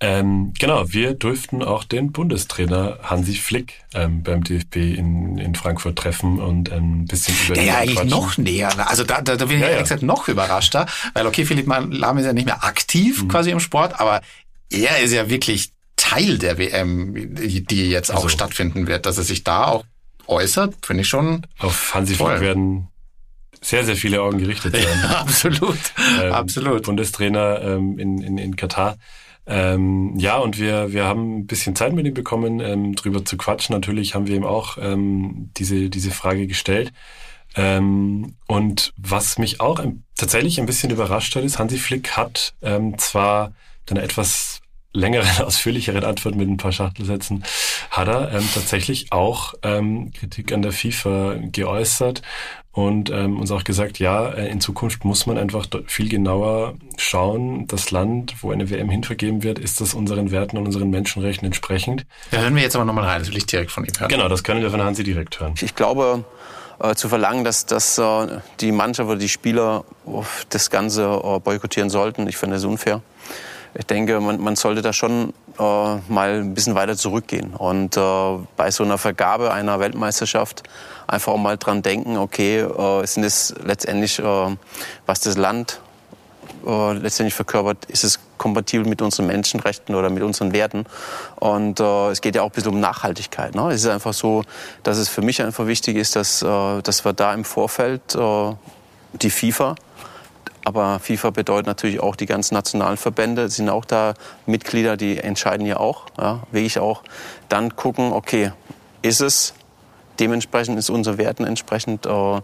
[0.00, 5.96] Ähm, genau, wir durften auch den Bundestrainer Hansi Flick ähm, beim DFB in, in Frankfurt
[5.96, 8.10] treffen und ein bisschen über den Ja, eigentlich quatschen.
[8.10, 8.74] noch näher.
[8.76, 8.86] Ne?
[8.88, 12.18] Also da, da, da bin ich ja, ehrlich gesagt noch überraschter, weil okay, Philipp Lahm
[12.18, 13.28] ist ja nicht mehr aktiv mhm.
[13.28, 14.20] quasi im Sport, aber
[14.70, 19.24] er ist ja wirklich Teil der WM, die jetzt auch also, stattfinden wird, dass er
[19.24, 19.84] sich da auch
[20.26, 21.46] äußert, finde ich schon.
[21.58, 22.14] Auf Hansi.
[22.14, 22.88] Flick werden
[23.60, 25.00] sehr, sehr viele Augen gerichtet werden.
[25.02, 25.78] Ja, absolut,
[26.20, 26.82] ähm, absolut.
[26.82, 28.96] Bundestrainer ähm, in, in, in Katar.
[29.46, 33.36] Ähm, ja, und wir, wir haben ein bisschen Zeit mit ihm bekommen, ähm, drüber zu
[33.36, 33.74] quatschen.
[33.74, 36.92] Natürlich haben wir ihm auch ähm, diese, diese Frage gestellt.
[37.56, 39.84] Ähm, und was mich auch
[40.16, 43.52] tatsächlich ein bisschen überrascht hat, ist, Hansi Flick hat ähm, zwar
[43.90, 44.53] eine etwas
[44.94, 47.44] längere, ausführlichere Antwort mit ein paar Schachtelsätzen,
[47.90, 52.22] hat er ähm, tatsächlich auch ähm, Kritik an der FIFA geäußert
[52.72, 57.66] und ähm, uns auch gesagt, ja, äh, in Zukunft muss man einfach viel genauer schauen,
[57.68, 62.06] das Land, wo eine WM hinvergeben wird, ist das unseren Werten und unseren Menschenrechten entsprechend.
[62.30, 64.08] Da hören wir jetzt aber nochmal rein, das will ich direkt von ihm hören.
[64.08, 65.54] Genau, das können wir von Hansi direkt hören.
[65.60, 66.24] Ich glaube,
[66.80, 68.26] äh, zu verlangen, dass, dass äh,
[68.60, 69.84] die Mannschaft oder die Spieler
[70.50, 73.02] das Ganze äh, boykottieren sollten, ich finde das unfair.
[73.76, 78.00] Ich denke, man, man sollte da schon äh, mal ein bisschen weiter zurückgehen und äh,
[78.56, 80.62] bei so einer Vergabe einer Weltmeisterschaft
[81.06, 84.56] einfach auch mal dran denken, okay, äh, sind es letztendlich, äh,
[85.06, 85.80] was das Land
[86.66, 90.86] äh, letztendlich verkörpert, ist es kompatibel mit unseren Menschenrechten oder mit unseren Werten.
[91.36, 93.54] Und äh, es geht ja auch ein bisschen um Nachhaltigkeit.
[93.54, 93.70] Ne?
[93.70, 94.44] Es ist einfach so,
[94.82, 98.52] dass es für mich einfach wichtig ist, dass, äh, dass wir da im Vorfeld äh,
[99.14, 99.74] die FIFA
[100.64, 104.14] aber FIFA bedeutet natürlich auch die ganzen nationalen Verbände, sind auch da
[104.46, 107.02] Mitglieder, die entscheiden ja auch, ja, will ich auch.
[107.48, 108.52] Dann gucken, okay,
[109.02, 109.54] ist es
[110.18, 112.40] dementsprechend, ist unser Werten entsprechend, äh,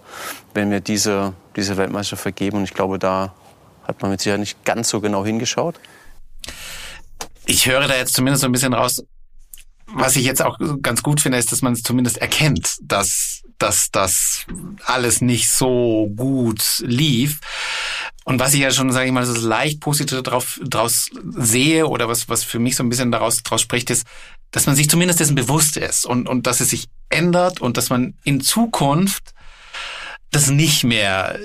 [0.54, 2.58] wenn wir diese, diese Weltmeister vergeben.
[2.58, 3.34] Und ich glaube, da
[3.84, 5.80] hat man mit Sicherheit nicht ganz so genau hingeschaut.
[7.46, 9.02] Ich höre da jetzt zumindest so ein bisschen raus,
[9.92, 13.90] was ich jetzt auch ganz gut finde, ist, dass man es zumindest erkennt, dass, dass
[13.90, 14.46] das
[14.84, 17.40] alles nicht so gut lief.
[18.30, 22.08] Und was ich ja schon, sage ich mal, so leicht positiv drauf, draus sehe oder
[22.08, 24.06] was, was für mich so ein bisschen daraus, daraus spricht, ist,
[24.52, 27.90] dass man sich zumindest dessen bewusst ist und, und dass es sich ändert und dass
[27.90, 29.34] man in Zukunft
[30.30, 31.40] das nicht mehr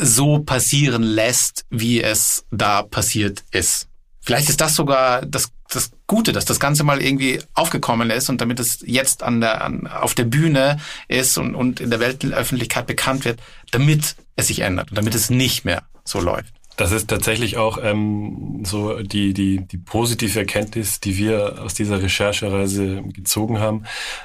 [0.00, 3.86] so passieren lässt, wie es da passiert ist.
[4.20, 8.40] Vielleicht ist das sogar das, das Gute, dass das Ganze mal irgendwie aufgekommen ist und
[8.40, 12.88] damit es jetzt an der, an, auf der Bühne ist und, und in der Weltöffentlichkeit
[12.88, 13.38] bekannt wird,
[13.70, 16.54] damit es sich ändert und damit es nicht mehr so läuft.
[16.76, 22.02] Das ist tatsächlich auch ähm, so die, die, die positive Erkenntnis, die wir aus dieser
[22.02, 23.84] Recherchereise gezogen haben.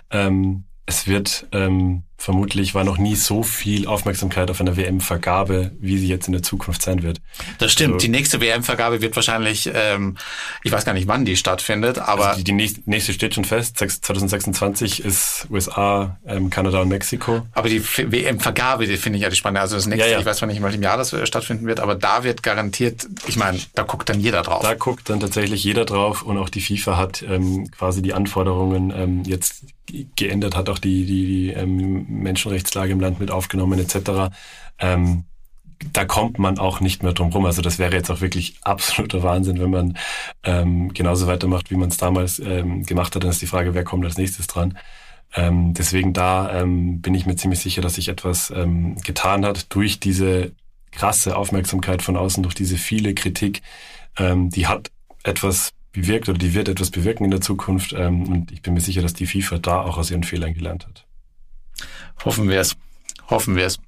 [0.10, 5.98] Ähm, es wird ähm, vermutlich war noch nie so viel Aufmerksamkeit auf einer WM-Vergabe, wie
[5.98, 7.20] sie jetzt in der Zukunft sein wird.
[7.58, 7.96] Das stimmt.
[7.96, 10.18] Also, die nächste WM-Vergabe wird wahrscheinlich, ähm,
[10.64, 13.44] ich weiß gar nicht, wann die stattfindet, aber also die, die nächste, nächste steht schon
[13.44, 13.80] fest.
[13.80, 17.42] 2026 ist USA, ähm, Kanada und Mexiko.
[17.54, 19.62] Aber die WM-Vergabe, die finde ich ja die spannende.
[19.62, 20.20] Also das nächste, ja, ja.
[20.20, 23.36] ich weiß zwar nicht, in welchem Jahr das stattfinden wird, aber da wird garantiert, ich
[23.36, 24.62] meine, da guckt dann jeder drauf.
[24.62, 28.94] Da guckt dann tatsächlich jeder drauf und auch die FIFA hat ähm, quasi die Anforderungen
[28.96, 29.64] ähm, jetzt
[30.16, 34.34] geändert, hat auch die, die, die ähm, Menschenrechtslage im Land mit aufgenommen etc.
[34.80, 35.26] Ähm,
[35.94, 37.46] da kommt man auch nicht mehr drum rum.
[37.46, 39.98] Also das wäre jetzt auch wirklich absoluter Wahnsinn, wenn man
[40.44, 43.24] ähm, genauso weitermacht, wie man es damals ähm, gemacht hat.
[43.24, 44.78] Dann ist die Frage, wer kommt als nächstes dran.
[45.34, 49.74] Ähm, deswegen da ähm, bin ich mir ziemlich sicher, dass sich etwas ähm, getan hat
[49.74, 50.52] durch diese
[50.92, 53.62] krasse Aufmerksamkeit von außen, durch diese viele Kritik.
[54.18, 54.92] Ähm, die hat
[55.24, 57.94] etwas bewirkt oder die wird etwas bewirken in der Zukunft.
[57.94, 60.86] Ähm, und ich bin mir sicher, dass die FIFA da auch aus ihren Fehlern gelernt
[60.86, 61.06] hat.
[62.26, 62.76] Hoffen wir es.
[63.30, 63.80] Hoffen wir es.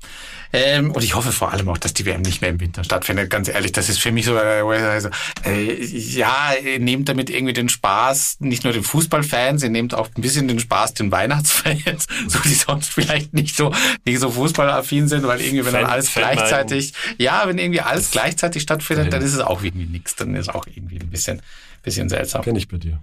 [0.55, 3.31] Ähm, und ich hoffe vor allem auch, dass die WM nicht mehr im Winter stattfindet.
[3.31, 5.09] Ganz ehrlich, das ist für mich so, äh, also,
[5.43, 10.09] äh, ja, ihr nehmt damit irgendwie den Spaß, nicht nur den Fußballfans, ihr nehmt auch
[10.15, 13.73] ein bisschen den Spaß den Weihnachtsfans, so die sonst vielleicht nicht so,
[14.05, 18.11] nicht so fußballaffin sind, weil irgendwie, wenn dann alles Fan gleichzeitig, ja, wenn irgendwie alles
[18.11, 20.15] gleichzeitig stattfindet, dann ist es auch irgendwie nichts.
[20.15, 21.41] Dann ist auch irgendwie ein bisschen,
[21.81, 22.43] bisschen seltsam.
[22.43, 22.99] Bin ich bei dir.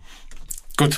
[0.80, 0.96] Gut.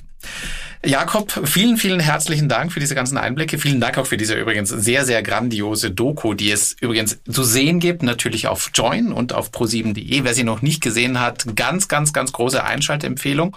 [0.84, 3.58] Jakob, vielen, vielen herzlichen Dank für diese ganzen Einblicke.
[3.58, 7.80] Vielen Dank auch für diese übrigens sehr, sehr grandiose Doku, die es übrigens zu sehen
[7.80, 10.24] gibt, natürlich auf Join und auf pro7.de.
[10.24, 13.56] Wer sie noch nicht gesehen hat, ganz, ganz, ganz große Einschaltempfehlung.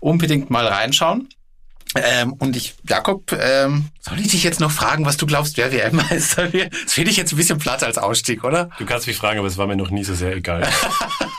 [0.00, 1.28] Unbedingt mal reinschauen.
[1.94, 5.72] Ähm, und ich, Jakob, ähm, soll ich dich jetzt noch fragen, was du glaubst, wer
[5.72, 6.74] WM-Meister wird?
[6.84, 8.70] Das finde ich jetzt ein bisschen platt als Ausstieg, oder?
[8.78, 10.66] Du kannst mich fragen, aber es war mir noch nie so sehr egal.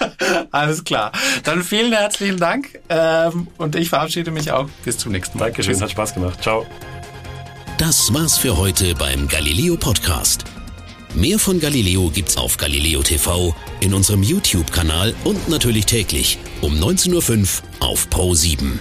[0.52, 1.12] Alles klar.
[1.44, 4.68] Dann vielen herzlichen Dank ähm, und ich verabschiede mich auch.
[4.84, 5.46] Bis zum nächsten Mal.
[5.46, 5.82] Dankeschön, Tschüss.
[5.82, 6.42] hat Spaß gemacht.
[6.42, 6.66] Ciao.
[7.78, 10.44] Das war's für heute beim Galileo Podcast.
[11.14, 17.62] Mehr von Galileo gibt's auf Galileo TV, in unserem YouTube-Kanal und natürlich täglich um 19.05
[17.82, 18.80] Uhr auf Pro 7.